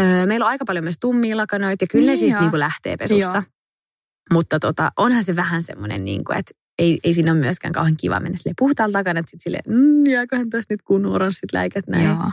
öö, 0.00 0.26
meillä 0.26 0.44
on 0.46 0.50
aika 0.50 0.64
paljon 0.64 0.84
myös 0.84 0.96
tummia 1.00 1.36
lakanoita 1.36 1.82
ja 1.82 1.86
kyllä 1.90 2.04
ne 2.06 2.12
Niin 2.12 2.18
siis 2.18 2.32
joo. 2.32 2.40
niinku 2.40 2.58
lähtee 2.58 2.96
pesussa. 2.96 3.36
Joo. 3.36 3.42
Mutta 4.32 4.58
tota, 4.58 4.90
onhan 4.96 5.24
se 5.24 5.36
vähän 5.36 5.62
semmoinen, 5.62 6.04
niinku, 6.04 6.32
että 6.32 6.52
ei, 6.78 6.98
ei 7.04 7.14
siinä 7.14 7.32
ole 7.32 7.40
myöskään 7.40 7.72
kauhean 7.72 7.94
kiva 8.00 8.20
mennä 8.20 8.36
silleen 8.36 8.54
puhtaalta 8.58 8.92
takana, 8.98 9.20
että 9.20 9.30
sitten 9.30 9.42
silleen, 9.44 9.62
mm, 9.66 10.06
jääköhän 10.06 10.50
tässä 10.50 10.66
nyt 10.74 10.82
kun 10.82 11.06
oranssit 11.06 11.52
läikät 11.52 11.86
näin. 11.86 12.04
Joo. 12.06 12.30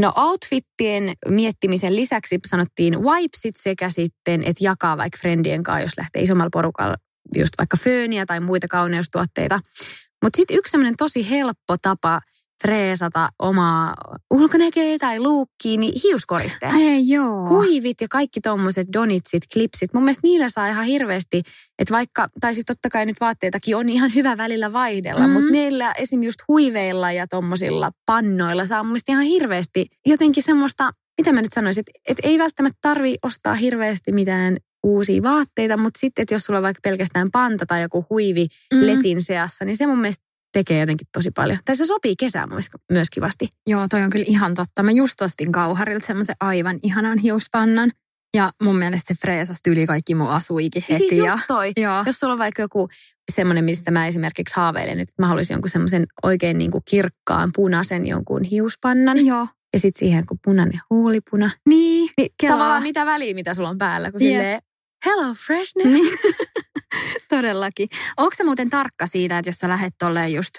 No 0.00 0.12
outfittien 0.16 1.12
miettimisen 1.28 1.96
lisäksi 1.96 2.38
sanottiin 2.46 3.02
wipesit 3.02 3.56
sekä 3.56 3.90
sitten, 3.90 4.40
että 4.44 4.64
jakaa 4.64 4.96
vaikka 4.96 5.18
friendien 5.20 5.62
kanssa, 5.62 5.82
jos 5.82 5.98
lähtee 5.98 6.22
isommalla 6.22 6.50
porukalla 6.52 6.96
just 7.34 7.50
vaikka 7.58 7.76
fööniä 7.76 8.26
tai 8.26 8.40
muita 8.40 8.68
kauneustuotteita. 8.68 9.60
Mutta 10.22 10.36
sitten 10.36 10.56
yksi 10.56 10.76
tosi 10.98 11.30
helppo 11.30 11.76
tapa 11.82 12.20
freesata 12.62 13.28
omaa 13.38 13.94
ulkonäköä 14.30 14.98
tai 14.98 15.20
luukkiin, 15.20 15.80
niin 15.80 15.92
hiuskoristeet. 16.04 16.72
Hei 16.72 17.08
joo. 17.08 17.48
Huivit 17.48 18.00
ja 18.00 18.06
kaikki 18.10 18.40
tommoset 18.40 18.86
donitsit, 18.92 19.42
klipsit. 19.52 19.94
Mun 19.94 20.02
mielestä 20.04 20.20
niillä 20.22 20.48
saa 20.48 20.68
ihan 20.68 20.84
hirveästi, 20.84 21.42
että 21.78 21.94
vaikka, 21.94 22.28
tai 22.40 22.54
siis 22.54 22.64
totta 22.66 22.88
kai 22.88 23.06
nyt 23.06 23.20
vaatteitakin 23.20 23.76
on 23.76 23.88
ihan 23.88 24.14
hyvä 24.14 24.36
välillä 24.36 24.72
vaihdella, 24.72 25.20
Mhm. 25.20 25.28
mm. 25.28 25.32
mutta 25.32 25.52
niillä 25.52 25.92
esim. 25.92 26.22
just 26.22 26.38
huiveilla 26.48 27.12
ja 27.12 27.26
tommosilla 27.26 27.90
pannoilla 28.06 28.66
saa 28.66 28.82
mun 28.82 28.96
ihan 29.08 29.24
hirveästi 29.24 29.86
jotenkin 30.06 30.42
semmoista, 30.42 30.90
mitä 31.18 31.32
mä 31.32 31.42
nyt 31.42 31.52
sanoisin, 31.52 31.80
että, 31.80 31.92
että 32.08 32.28
ei 32.28 32.38
välttämättä 32.38 32.78
tarvi 32.82 33.14
ostaa 33.22 33.54
hirveästi 33.54 34.12
mitään 34.12 34.56
uusia 34.82 35.22
vaatteita, 35.22 35.76
mutta 35.76 35.98
sitten, 35.98 36.22
että 36.22 36.34
jos 36.34 36.42
sulla 36.44 36.58
on 36.58 36.62
vaikka 36.62 36.80
pelkästään 36.82 37.28
panta 37.32 37.66
tai 37.66 37.82
joku 37.82 38.04
huivi 38.10 38.46
Mm. 38.74 38.86
letin 38.86 39.22
seassa, 39.22 39.64
niin 39.64 39.76
se 39.76 39.86
mun 39.86 39.98
mielestä 40.00 40.24
tekee 40.52 40.80
jotenkin 40.80 41.06
tosi 41.12 41.30
paljon. 41.30 41.58
Tai 41.64 41.76
se 41.76 41.86
sopii 41.86 42.14
kesään 42.18 42.48
myös 42.92 43.10
kivasti. 43.10 43.48
Joo, 43.66 43.86
toi 43.90 44.02
on 44.02 44.10
kyllä 44.10 44.24
ihan 44.28 44.54
totta. 44.54 44.82
Mä 44.82 44.90
just 44.90 45.20
ostin 45.20 45.52
Kauharilta 45.52 46.06
semmoisen 46.06 46.36
aivan 46.40 46.78
ihanan 46.82 47.18
hiuspannan. 47.18 47.90
Ja 48.34 48.50
mun 48.62 48.76
mielestä 48.76 49.14
se 49.14 49.20
freesasi 49.20 49.60
yli 49.66 49.86
kaikki 49.86 50.14
mun 50.14 50.28
asuikin 50.28 50.84
heti. 50.90 51.08
Siis 51.08 51.24
ja... 51.24 51.32
just 51.32 51.44
toi. 51.46 51.72
Joo. 51.76 52.02
Jos 52.06 52.20
sulla 52.20 52.32
on 52.32 52.38
vaikka 52.38 52.62
joku 52.62 52.88
semmoinen, 53.32 53.64
mistä 53.64 53.90
mä 53.90 54.06
esimerkiksi 54.06 54.56
haaveilen 54.56 54.98
nyt, 54.98 55.08
että 55.08 55.22
mä 55.22 55.26
haluaisin 55.26 55.54
jonkun 55.54 55.70
semmoisen 55.70 56.06
oikein 56.22 56.58
niin 56.58 56.70
kuin 56.70 56.82
kirkkaan 56.90 57.50
punaisen 57.54 58.06
jonkun 58.06 58.44
hiuspannan. 58.44 59.26
Joo. 59.26 59.46
Ja 59.72 59.80
sitten 59.80 59.98
siihen 59.98 60.26
kun 60.26 60.38
punainen 60.44 60.80
huulipuna. 60.90 61.50
Niin, 61.68 62.10
Niin 62.16 62.30
Kelaa. 62.40 62.56
tavallaan 62.56 62.82
mitä 62.82 63.06
väliä, 63.06 63.34
mitä 63.34 63.54
sulla 63.54 63.68
on 63.68 63.78
päällä, 63.78 64.10
kun 64.10 64.22
Jep. 64.22 64.30
silleen, 64.30 64.60
hello 65.06 65.34
freshness. 65.46 65.90
Niin. 65.92 66.18
Todellakin. 67.28 67.88
Onko 68.16 68.36
se 68.36 68.44
muuten 68.44 68.70
tarkka 68.70 69.06
siitä, 69.06 69.38
että 69.38 69.48
jos 69.48 69.56
sä 69.56 69.68
lähdet 69.68 69.94
tolleen 69.98 70.32
just 70.32 70.54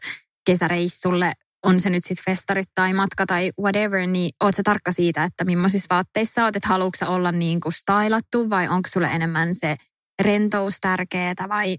kesäreissulle, 0.46 1.34
on 1.66 1.80
se 1.80 1.90
nyt 1.90 2.04
sitten 2.04 2.26
festarit 2.26 2.70
tai 2.76 2.94
matka 2.94 3.26
tai 3.26 3.52
whatever, 3.62 4.08
niin 4.08 4.32
oot 4.44 4.56
sä 4.56 4.62
tarkka 4.64 4.92
siitä, 4.92 5.24
että 5.24 5.46
millaisissa 5.46 5.96
vaatteissa 5.96 6.44
oot, 6.44 6.56
että 6.56 6.68
haluatko 6.68 7.06
olla 7.08 7.32
niin 7.32 7.60
kuin 7.60 7.74
stylattu 7.74 8.50
vai 8.50 8.68
onko 8.68 8.90
sulle 8.94 9.08
enemmän 9.08 9.56
se 9.56 9.76
rentous 10.24 10.78
tärkeetä 10.82 11.50
vai 11.50 11.78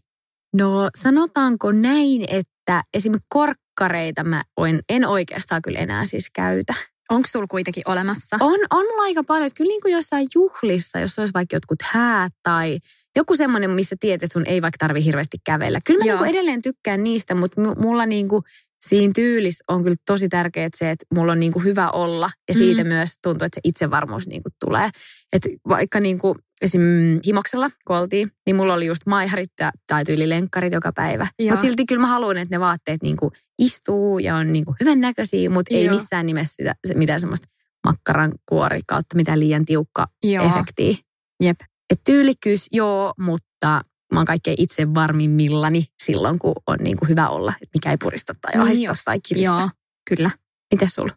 No 0.57 0.89
sanotaanko 0.99 1.73
näin, 1.73 2.25
että 2.29 2.83
esimerkiksi 2.95 3.27
korkkareita 3.29 4.25
mä 4.25 4.45
en, 4.69 4.81
en 4.89 5.09
oikeastaan 5.09 5.63
kyllä 5.63 5.79
enää 5.79 6.07
siis 6.07 6.31
käytä. 6.35 6.75
onko 7.11 7.29
sulla 7.33 7.47
kuitenkin 7.47 7.83
olemassa? 7.87 8.37
On, 8.41 8.59
on 8.71 8.85
mulla 8.91 9.03
aika 9.03 9.25
paljon, 9.25 9.47
että 9.47 9.57
kyllä 9.57 9.69
niin 9.69 9.81
kuin 9.81 9.93
jossain 9.93 10.29
juhlissa, 10.35 10.99
jos 10.99 11.19
olisi 11.19 11.35
vaikka 11.35 11.57
jotkut 11.57 11.83
häät 11.83 12.33
tai 12.43 12.79
joku 13.17 13.37
semmoinen, 13.37 13.71
missä 13.71 13.97
tiedät, 14.01 14.23
että 14.23 14.33
sun 14.33 14.47
ei 14.47 14.63
vaikka 14.63 14.79
tarvi 14.79 15.05
hirveästi 15.05 15.37
kävellä. 15.47 15.81
Kyllä 15.87 15.99
mä 15.99 16.05
Joo. 16.05 16.15
niin 16.15 16.19
kuin 16.19 16.31
edelleen 16.31 16.63
tykkään 16.63 17.05
niistä, 17.05 17.35
mutta 17.35 17.61
mu- 17.61 17.83
mulla 17.83 18.07
niin 18.07 18.29
kuin 18.29 18.43
siinä 18.87 19.13
tyylissä 19.15 19.65
on 19.69 19.83
kyllä 19.83 19.97
tosi 20.07 20.29
tärkeää 20.29 20.69
se, 20.77 20.91
että 20.91 21.07
mulla 21.15 21.33
on 21.33 21.41
niin 21.41 21.53
kuin 21.53 21.65
hyvä 21.65 21.91
olla 21.91 22.31
ja 22.49 22.55
siitä 22.55 22.85
Mm. 22.85 22.89
myös 22.89 23.11
tuntuu, 23.23 23.47
että 23.47 23.55
se 23.57 23.61
itsevarmuus 23.65 24.27
niin 24.27 24.43
kuin 24.43 24.53
tulee. 24.65 24.91
Että 25.33 25.49
vaikka 25.69 26.01
niin 26.01 26.19
kuin 26.19 26.39
esim. 26.63 26.83
himoksella, 27.27 27.71
kun 27.87 27.97
oltiin, 27.97 28.29
niin 28.47 28.57
mulla 28.57 28.75
oli 28.75 28.87
just 28.87 29.03
maiharit 29.07 29.53
tai 29.87 30.05
tyylilenkkarit 30.05 30.73
joka 30.73 30.93
päivä. 30.93 31.27
Mutta 31.51 31.61
silti 31.61 31.87
kyllä 31.87 32.01
mä 32.01 32.07
haluan, 32.07 32.37
että 32.39 32.55
ne 32.55 32.61
vaatteet 32.61 33.03
niin 33.03 33.17
kuin 33.17 33.31
istuu 33.59 34.19
ja 34.19 34.37
on 34.37 34.53
niin 34.53 34.65
kuin 34.65 34.77
hyvän 34.81 35.01
näköisiä, 35.01 35.51
mutta 35.51 35.75
ei 35.75 35.89
missään 35.89 36.27
nimessä 36.27 36.55
sitä, 36.55 36.75
mitään 36.95 37.21
semmoista 37.21 37.49
makkaran 37.87 38.33
kuori 38.49 38.81
kautta 38.87 39.17
mitään 39.17 39.41
liian 39.41 39.65
tiukka 39.65 40.07
Joo. 40.23 40.47
efektiä. 40.47 40.95
Jep. 41.43 41.57
Et 41.93 42.01
tyylikkyys 42.05 42.67
joo, 42.71 43.15
mutta 43.21 43.81
mä 44.15 44.19
oon 44.21 44.27
kaikkein 44.27 44.57
itse 44.61 44.95
varmimmillani 44.95 45.85
silloin, 46.03 46.39
kun 46.39 46.53
on 46.67 46.79
niin 46.83 46.97
kuin 46.97 47.09
hyvä 47.09 47.29
olla. 47.29 47.53
Et 47.63 47.69
mikä 47.75 47.91
ei 47.91 47.97
purista 47.97 48.35
tai 48.41 48.53
Niin 48.53 48.63
ahista 48.63 48.91
just. 48.91 49.03
tai 49.05 49.21
kiristä. 49.29 49.45
Joo, 49.47 49.69
kyllä. 50.11 50.31
Mites 50.75 50.95
sulla? 50.95 51.13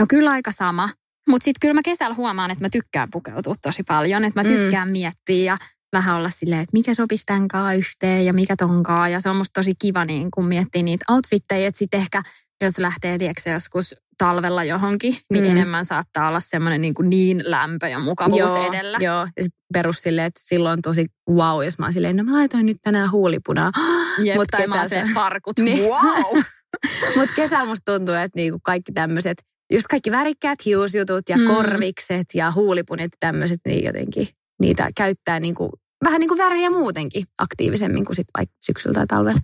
No 0.00 0.06
kyllä 0.08 0.30
aika 0.30 0.52
sama. 0.52 0.88
Mutta 1.28 1.44
sitten 1.44 1.60
kyllä 1.60 1.74
mä 1.74 1.82
kesällä 1.84 2.14
huomaan, 2.14 2.50
että 2.50 2.64
mä 2.64 2.68
tykkään 2.70 3.08
pukeutua 3.12 3.54
tosi 3.62 3.82
paljon. 3.82 4.24
Että 4.24 4.40
mä 4.42 4.48
Mm. 4.48 4.54
tykkään 4.56 4.88
miettiä 4.88 5.44
ja 5.52 5.56
vähän 5.92 6.16
olla 6.16 6.28
silleen, 6.28 6.60
että 6.60 6.72
mikä 6.76 6.94
sopisi 6.94 7.22
tämän 7.26 7.48
kaa 7.48 7.74
yhteen 7.74 8.26
ja 8.26 8.32
mikä 8.32 8.56
tonkaa. 8.56 9.08
Ja 9.08 9.20
se 9.20 9.28
on 9.28 9.36
musta 9.36 9.60
tosi 9.60 9.72
kiva 9.78 10.04
niin 10.04 10.30
kun 10.30 10.46
miettiä 10.48 10.82
niitä 10.82 11.04
outfitteja. 11.12 11.68
Että 11.68 11.78
sitten 11.78 12.00
ehkä 12.00 12.22
jos 12.64 12.78
lähtee 12.78 13.18
tiedätkö, 13.18 13.50
joskus 13.50 13.94
talvella 14.18 14.64
johonkin, 14.64 15.14
niin 15.32 15.44
Mm. 15.44 15.50
enemmän 15.50 15.84
saattaa 15.84 16.28
olla 16.28 16.40
semmoinen 16.40 16.80
niin, 16.80 16.94
kuin 16.94 17.10
niin 17.10 17.42
lämpö 17.46 17.88
ja 17.88 17.98
mukavuus 17.98 18.38
joo, 18.38 18.68
edellä. 18.68 18.98
Joo, 19.00 19.20
ja 19.36 19.46
perus 19.72 19.96
silleen, 19.98 20.26
että 20.26 20.40
silloin 20.44 20.82
tosi 20.82 21.04
wow, 21.30 21.64
jos 21.64 21.78
mä 21.78 21.84
oon 21.86 21.92
silleen, 21.92 22.16
no 22.16 22.24
mä 22.24 22.32
laitoin 22.32 22.66
nyt 22.66 22.76
tänään 22.82 23.10
huulipunaa. 23.10 23.70
Jep, 24.24 24.36
Mut 24.36 24.48
tai 24.50 24.60
kesällä 24.60 24.88
se 24.88 25.02
se- 25.06 25.14
farkut. 25.14 25.58
Niin. 25.64 25.78
Wow! 25.84 26.42
Mutta 27.16 27.34
kesällä 27.36 27.66
musta 27.66 27.92
tuntuu, 27.96 28.14
että 28.14 28.36
niinku 28.36 28.58
kaikki 28.62 28.92
tämmöiset, 28.92 29.38
just 29.72 29.86
kaikki 29.86 30.10
värikkäät 30.10 30.58
hiusjutut 30.64 31.22
ja 31.28 31.36
Mm. 31.36 31.46
korvikset 31.46 32.26
ja 32.34 32.52
huulipunit 32.52 33.04
ja 33.12 33.16
tämmöiset, 33.20 33.60
niin 33.66 33.84
jotenkin 33.84 34.28
niitä 34.62 34.88
käyttää 34.96 35.40
niinku, 35.40 35.70
vähän 36.04 36.20
niin 36.20 36.28
kuin 36.28 36.38
väriä 36.38 36.70
muutenkin 36.70 37.22
aktiivisemmin 37.38 38.04
kuin 38.04 38.16
sit 38.16 38.26
vaikka 38.38 38.54
syksyllä 38.66 38.94
tai 38.94 39.06
talvella. 39.06 39.40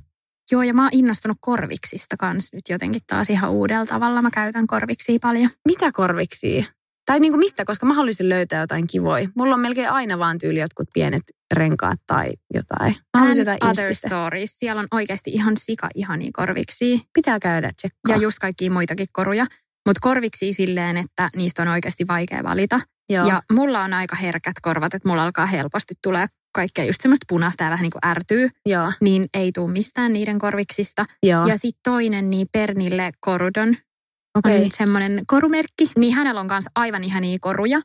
Joo, 0.50 0.62
ja 0.62 0.74
mä 0.74 0.83
oon 0.83 0.90
innostunut 0.92 1.37
korviksista 1.40 2.16
kanssa 2.16 2.57
nyt 2.57 2.64
jotenkin 2.68 3.02
taas 3.07 3.30
ihan 3.30 3.50
uudella 3.50 3.87
tavalla. 3.87 4.22
Mä 4.22 4.30
käytän 4.30 4.66
korviksia 4.66 5.18
paljon. 5.22 5.50
Mitä 5.68 5.92
korviksia? 5.92 6.62
Tai 7.07 7.20
niinku 7.20 7.38
mistä, 7.38 7.64
koska 7.64 7.87
mä 7.87 7.94
haluaisin 7.94 8.28
löytää 8.28 8.61
jotain 8.61 8.87
kivoja. 8.87 9.28
Mulla 9.37 9.54
on 9.54 9.61
melkein 9.61 9.90
aina 9.90 10.18
vaan 10.18 10.38
tyyli 10.38 10.61
jotkut 10.61 10.88
pienet 10.94 11.22
renkaat 11.54 11.98
tai 12.07 12.33
jotain. 12.54 12.94
Mä 13.14 13.20
haluaisin 13.20 13.40
jotain 13.40 13.59
And 13.61 13.70
other 13.70 13.87
inspistä. 13.87 14.09
stories. 14.09 14.59
Siellä 14.59 14.80
on 14.80 14.87
oikeasti 14.90 15.30
ihan 15.30 15.54
sika 15.57 15.88
ihania 15.94 16.30
korviksia. 16.33 16.98
Pitää 17.12 17.38
käydä 17.38 17.72
tsekkaa. 17.76 18.16
Ja 18.16 18.22
just 18.22 18.38
kaikkia 18.38 18.70
muitakin 18.70 19.07
koruja. 19.12 19.46
Mutta 19.87 20.00
korviksi 20.00 20.52
silleen, 20.52 20.96
että 20.96 21.28
niistä 21.37 21.62
on 21.62 21.68
oikeasti 21.68 22.07
vaikea 22.09 22.42
valita. 22.42 22.80
Joo. 23.09 23.26
Ja 23.26 23.42
mulla 23.52 23.80
on 23.80 23.92
aika 23.92 24.16
herkät 24.16 24.54
korvat, 24.62 24.94
että 24.94 25.09
mulla 25.09 25.24
alkaa 25.24 25.46
helposti 25.46 25.94
tulee 26.02 26.26
kaikkea 26.54 26.84
just 26.84 27.00
semmoista 27.00 27.24
punaista 27.28 27.64
ja 27.64 27.70
vähän 27.70 27.82
niin 27.82 27.92
kuin 27.92 28.06
ärtyy. 28.06 28.48
Joo. 28.66 28.92
Niin 29.00 29.26
ei 29.34 29.52
tuu 29.52 29.68
mistään 29.68 30.12
niiden 30.12 30.38
korviksista. 30.38 31.04
Joo. 31.22 31.46
Ja 31.46 31.58
sitten 31.58 31.80
toinen, 31.84 32.30
niin 32.30 32.46
Pernille 32.52 33.12
Korudon 33.20 33.76
Okei. 34.38 34.64
on 34.64 34.70
semmoinen 34.70 35.22
korumerkki. 35.26 35.90
Niin 35.96 36.14
hänellä 36.14 36.40
on 36.40 36.46
myös 36.46 36.64
aivan 36.74 37.04
ihania 37.04 37.38
koruja. 37.40 37.80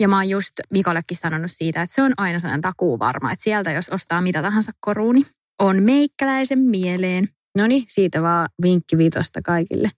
Ja 0.00 0.08
mä 0.08 0.16
oon 0.16 0.28
just 0.28 0.52
Mikollekin 0.72 1.16
sanonut 1.16 1.50
siitä, 1.50 1.82
että 1.82 1.94
se 1.94 2.02
on 2.02 2.12
aina 2.16 2.38
sellainen 2.38 2.60
takuu 2.60 2.98
varma, 2.98 3.32
että 3.32 3.42
sieltä 3.42 3.70
jos 3.70 3.88
ostaa 3.88 4.22
mitä 4.22 4.42
tahansa 4.42 4.72
koruun, 4.80 5.14
niin 5.14 5.26
on 5.58 5.82
meikkäläisen 5.82 6.60
mieleen. 6.60 7.28
No 7.58 7.66
niin, 7.66 7.84
siitä 7.86 8.22
vaan 8.22 8.48
vinkki 8.62 8.98
viitosta 8.98 9.40
kaikille. 9.42 9.90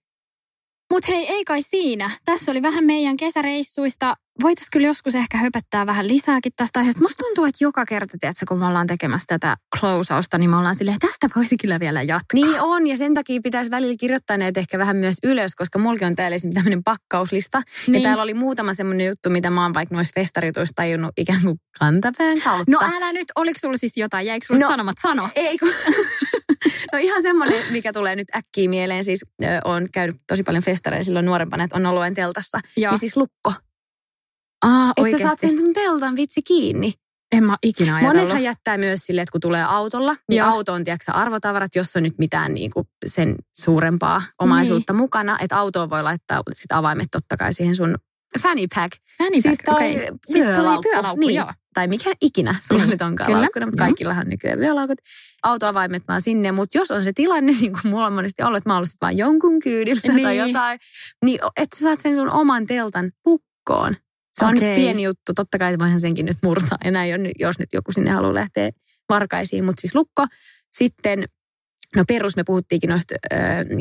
Mutta 0.93 1.13
hei, 1.13 1.27
ei 1.29 1.45
kai 1.45 1.63
siinä. 1.63 2.11
Tässä 2.25 2.51
oli 2.51 2.63
vähän 2.63 2.85
meidän 2.85 3.17
kesäreissuista 3.17 4.15
voitaisiin 4.41 4.69
kyllä 4.73 4.87
joskus 4.87 5.15
ehkä 5.15 5.39
höpöttää 5.39 5.87
vähän 5.87 6.09
lisääkin 6.09 6.53
tästä 6.57 6.79
aiheesta. 6.79 7.03
Musta 7.03 7.25
tuntuu, 7.25 7.45
että 7.45 7.65
joka 7.65 7.85
kerta, 7.85 8.17
tiedätkö, 8.21 8.47
kun 8.49 8.59
me 8.59 8.67
ollaan 8.67 8.87
tekemässä 8.87 9.25
tätä 9.29 9.57
closeausta, 9.79 10.39
niin 10.39 10.51
me 10.51 10.57
ollaan 10.57 10.77
silleen, 10.77 10.99
tästä 10.99 11.29
voisi 11.37 11.57
kyllä 11.57 11.81
vielä 11.81 12.03
jatkaa. 12.03 12.35
Niin 12.35 12.61
on, 12.61 12.87
ja 12.87 12.97
sen 12.97 13.15
takia 13.15 13.41
pitäisi 13.43 13.71
välillä 13.71 13.95
kirjoittaa 14.01 14.37
näitä 14.37 14.61
ehkä 14.61 14.79
vähän 14.79 14.97
myös 14.97 15.15
ylös, 15.23 15.55
koska 15.55 15.79
mullakin 15.79 16.07
on 16.07 16.17
täällä 16.17 16.35
esimerkiksi 16.35 16.55
tämmöinen 16.55 16.85
pakkauslista. 16.85 17.63
Niin. 17.87 17.95
Ja 17.95 18.09
täällä 18.09 18.23
oli 18.23 18.35
muutama 18.35 18.75
semmoinen 18.75 19.07
juttu, 19.07 19.31
mitä 19.31 19.51
mä 19.51 19.63
oon 19.63 19.75
vaikka 19.75 19.95
noissa 19.95 20.13
festarituissa 20.15 20.73
tajunnut 20.75 21.13
ikään 21.17 21.43
kuin 21.43 21.59
kantapään 21.79 22.41
kautta. 22.41 22.71
No 22.71 22.79
älä 22.97 23.13
nyt, 23.13 23.29
oliko 23.35 23.59
sulla 23.61 23.77
siis 23.77 23.97
jotain, 23.97 24.27
jäikö 24.27 24.47
sulla 24.47 24.61
No, 24.61 24.67
no, 24.67 24.73
sanomat 24.73 24.97
sano? 25.03 25.29
Ei 25.35 25.59
kun... 25.59 25.73
No 26.93 26.99
ihan 26.99 27.23
semmoinen, 27.23 27.73
mikä 27.73 27.93
tulee 27.93 28.17
nyt 28.17 28.37
äkkiä 28.37 28.69
mieleen. 28.69 29.05
Siis 29.05 29.25
ö, 29.45 29.47
on 29.65 29.87
käynyt 29.93 30.17
tosi 30.27 30.43
paljon 30.43 30.63
festareilla 30.63 31.05
silloin 31.05 31.27
nuorempana, 31.27 31.65
että 31.65 31.77
on 31.77 31.87
ollut 31.87 32.03
teltassa. 32.15 32.59
Joo. 32.77 32.93
Niin 32.93 33.01
siis 33.01 33.17
lukko. 33.17 33.53
Aa, 34.63 34.91
Että 34.91 34.93
sä 35.01 35.03
oikeasti. 35.03 35.27
saat 35.27 35.41
sen 35.41 35.59
sun 35.59 35.75
teltan 35.75 36.17
vitsi 36.17 36.43
kiinni. 36.43 36.93
En 37.33 37.45
mä 37.45 37.57
ikinä 37.63 37.95
ajatellut. 37.95 38.17
Monethan 38.17 38.43
jättää 38.43 38.79
myös 38.79 39.01
silleen, 39.07 39.23
että 39.23 39.33
kun 39.33 39.41
tulee 39.41 39.63
autolla, 39.65 40.17
niin 40.29 40.39
Joo. 40.39 40.49
auto 40.51 40.73
on 40.73 40.85
tiedätkö, 40.85 41.05
sä, 41.05 41.13
arvotavarat, 41.13 41.75
jos 41.75 41.97
on 41.97 42.03
nyt 42.03 42.19
mitään 42.19 42.55
niin 42.55 42.71
kuin 42.71 42.87
sen 43.07 43.37
suurempaa 43.57 44.23
omaisuutta 44.39 44.93
niin. 44.93 44.99
mukana. 45.01 45.39
Että 45.41 45.57
autoon 45.59 45.91
voi 45.91 46.03
laittaa 46.03 46.41
sit 46.55 46.73
avaimet 46.73 47.07
totta 47.11 47.37
kai 47.37 47.55
siihen 47.55 47.75
sun 47.77 47.99
fanny 48.43 48.67
pack. 48.75 48.93
Fanny 49.19 49.41
Siis 49.41 49.45
pack, 49.45 49.65
toi 49.65 49.75
okei. 49.75 50.09
Siis 50.27 50.45
toi 50.45 50.55
vyölaukku. 50.55 50.83
pyölaukku, 50.93 51.21
niin. 51.27 51.35
joo. 51.35 51.53
Tai 51.75 51.87
mikä 51.89 52.13
ikinä 52.21 52.55
sulla 52.69 52.83
Niin, 52.83 52.91
nyt 52.91 53.03
onkaan 53.03 53.27
kyllä, 53.27 53.41
laukkuna, 53.41 53.67
mutta 53.67 53.83
joo. 53.83 53.87
kaikillahan 53.89 54.29
nykyään 54.29 54.59
vyölaukut. 54.59 54.99
Autoavaimet 55.43 56.03
vaan 56.09 56.23
sinne, 56.23 56.53
mutta 56.53 56.79
jos 56.79 56.91
on 56.91 57.05
se 57.05 57.13
tilanne, 57.13 57.53
niin 57.61 57.73
kuin 57.73 57.91
mulla 57.93 58.07
on 58.07 58.13
monesti 58.13 58.43
ollut, 58.43 58.57
että 58.57 58.69
mä 58.71 58.75
oon 58.75 58.79
ollut 58.79 58.89
vaan 59.01 59.17
jonkun 59.17 59.59
kyydillä 59.59 60.01
tai 60.01 60.15
Niin. 60.15 60.37
jotain, 60.39 60.79
niin 61.25 61.39
että 61.57 61.77
sä 61.77 61.83
saat 61.83 61.99
sen 62.01 62.15
sun 62.15 62.31
oman 62.31 62.67
teltan 62.67 63.11
pukkoon. 63.25 63.97
Se 64.33 64.45
on 64.45 64.57
Okei. 64.57 64.77
pieni 64.77 65.03
juttu. 65.03 65.33
Totta 65.35 65.59
kai 65.59 65.79
voihan 65.79 66.01
senkin 66.01 66.27
nyt 66.27 66.37
murtaa 66.43 66.79
enää, 66.85 67.05
jos 67.39 67.59
nyt 67.59 67.69
joku 67.73 67.93
sinne 67.93 68.11
haluaa 68.11 68.35
lähteä 68.35 68.71
varkaisiin. 69.09 69.65
Mutta 69.65 69.81
siis 69.81 69.95
lukko. 69.95 70.27
Sitten, 70.73 71.25
no 71.97 72.05
perus 72.09 72.37
me 72.37 72.43
puhuttiinkin 72.47 72.91
noista 72.91 73.15
ö, 73.33 73.37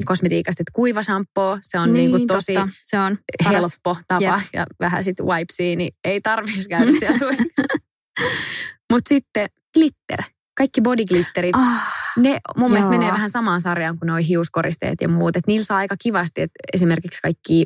kosmetiikasta, 0.06 0.62
että 0.64 0.72
kuiva 0.76 1.04
shampoo. 1.04 1.60
Se 1.62 1.80
on 1.80 1.94
niin, 1.94 2.12
niin 2.16 2.28
tosi 2.28 2.54
totta. 2.54 2.70
Se 2.84 3.00
on 3.00 3.18
paras. 3.44 3.54
helppo 3.62 3.98
tapa. 4.08 4.24
Jep. 4.24 4.42
Ja 4.54 4.66
vähän 4.80 5.04
sitten 5.04 5.26
wipesia, 5.26 5.76
niin 5.76 5.92
ei 6.04 6.22
tarvitsisi 6.22 6.70
käydä 6.70 6.92
siellä 6.92 7.18
suihkussa. 7.18 7.78
Mutta 8.94 9.10
sitten 9.10 9.48
glitter. 9.74 10.20
Kaikki 10.58 10.82
bodyglitterit. 10.82 11.56
Ah, 11.56 11.94
Ne 12.18 12.30
mun 12.30 12.40
Joo. 12.66 12.70
mielestä 12.70 12.90
menee 12.90 13.12
vähän 13.12 13.30
samaan 13.30 13.62
sarjaan 13.62 14.00
kuin 14.00 14.08
nuo 14.08 14.18
hiuskoristeet 14.28 15.02
ja 15.02 15.08
muut. 15.08 15.36
Että 15.36 15.52
niillä 15.52 15.66
saa 15.66 15.78
aika 15.78 15.96
kivasti, 16.04 16.42
että 16.42 16.60
esimerkiksi 16.74 17.22
kaikki, 17.22 17.66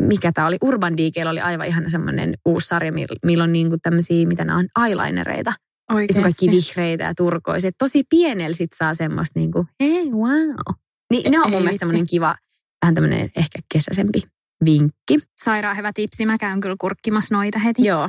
mikä 0.00 0.32
tämä 0.34 0.46
oli, 0.46 0.56
Urban 0.62 0.96
Decaylla 0.96 1.30
oli 1.30 1.40
aivan 1.40 1.66
ihan 1.66 1.90
semmoinen 1.90 2.34
uusi 2.44 2.66
sarja, 2.66 2.92
mil- 2.92 3.18
millä 3.26 3.44
on 3.44 3.52
niinku 3.52 3.76
tämmöisiä, 3.82 4.26
mitä 4.26 4.44
nämä 4.44 4.58
on, 4.58 4.86
eyelinereita. 4.86 5.52
Oikeasti. 5.92 6.22
kaikki 6.22 6.50
vihreitä 6.50 7.04
ja 7.04 7.12
turkoisia. 7.16 7.68
Et 7.68 7.74
Tosi 7.78 8.02
pienellä 8.10 8.56
sit 8.56 8.72
saa 8.74 8.94
semmoista 8.94 9.40
niinku, 9.40 9.66
hei 9.80 10.10
wow. 10.10 10.76
Niin 11.10 11.32
ne 11.32 11.38
on 11.38 11.44
mun 11.50 11.54
Ei 11.54 11.60
mielestä 11.60 11.78
semmoinen 11.78 12.06
kiva, 12.06 12.36
vähän 12.82 12.94
tämmöinen 12.94 13.30
ehkä 13.36 13.58
kesäisempi 13.72 14.22
vinkki. 14.64 15.18
Sairaan 15.44 15.76
hyvä 15.76 15.92
tipsi. 15.94 16.26
Mä 16.26 16.38
käyn 16.38 16.60
kyllä 16.60 16.76
kurkkimassa 16.80 17.34
noita 17.34 17.58
heti. 17.58 17.84
Joo, 17.84 18.08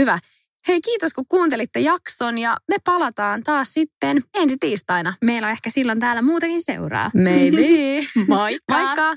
hyvä. 0.00 0.18
Hei 0.68 0.80
kiitos 0.80 1.14
kun 1.14 1.24
kuuntelitte 1.28 1.80
jakson 1.80 2.38
ja 2.38 2.56
me 2.68 2.76
palataan 2.84 3.42
taas 3.42 3.72
sitten 3.74 4.22
ensi 4.34 4.56
tiistaina. 4.60 5.14
Meillä 5.24 5.46
on 5.46 5.52
ehkä 5.52 5.70
silloin 5.70 6.00
täällä 6.00 6.22
muutakin 6.22 6.62
seuraa. 6.62 7.10
Maybe. 7.14 8.06
Moikka! 8.28 8.82
Moikka! 8.82 9.16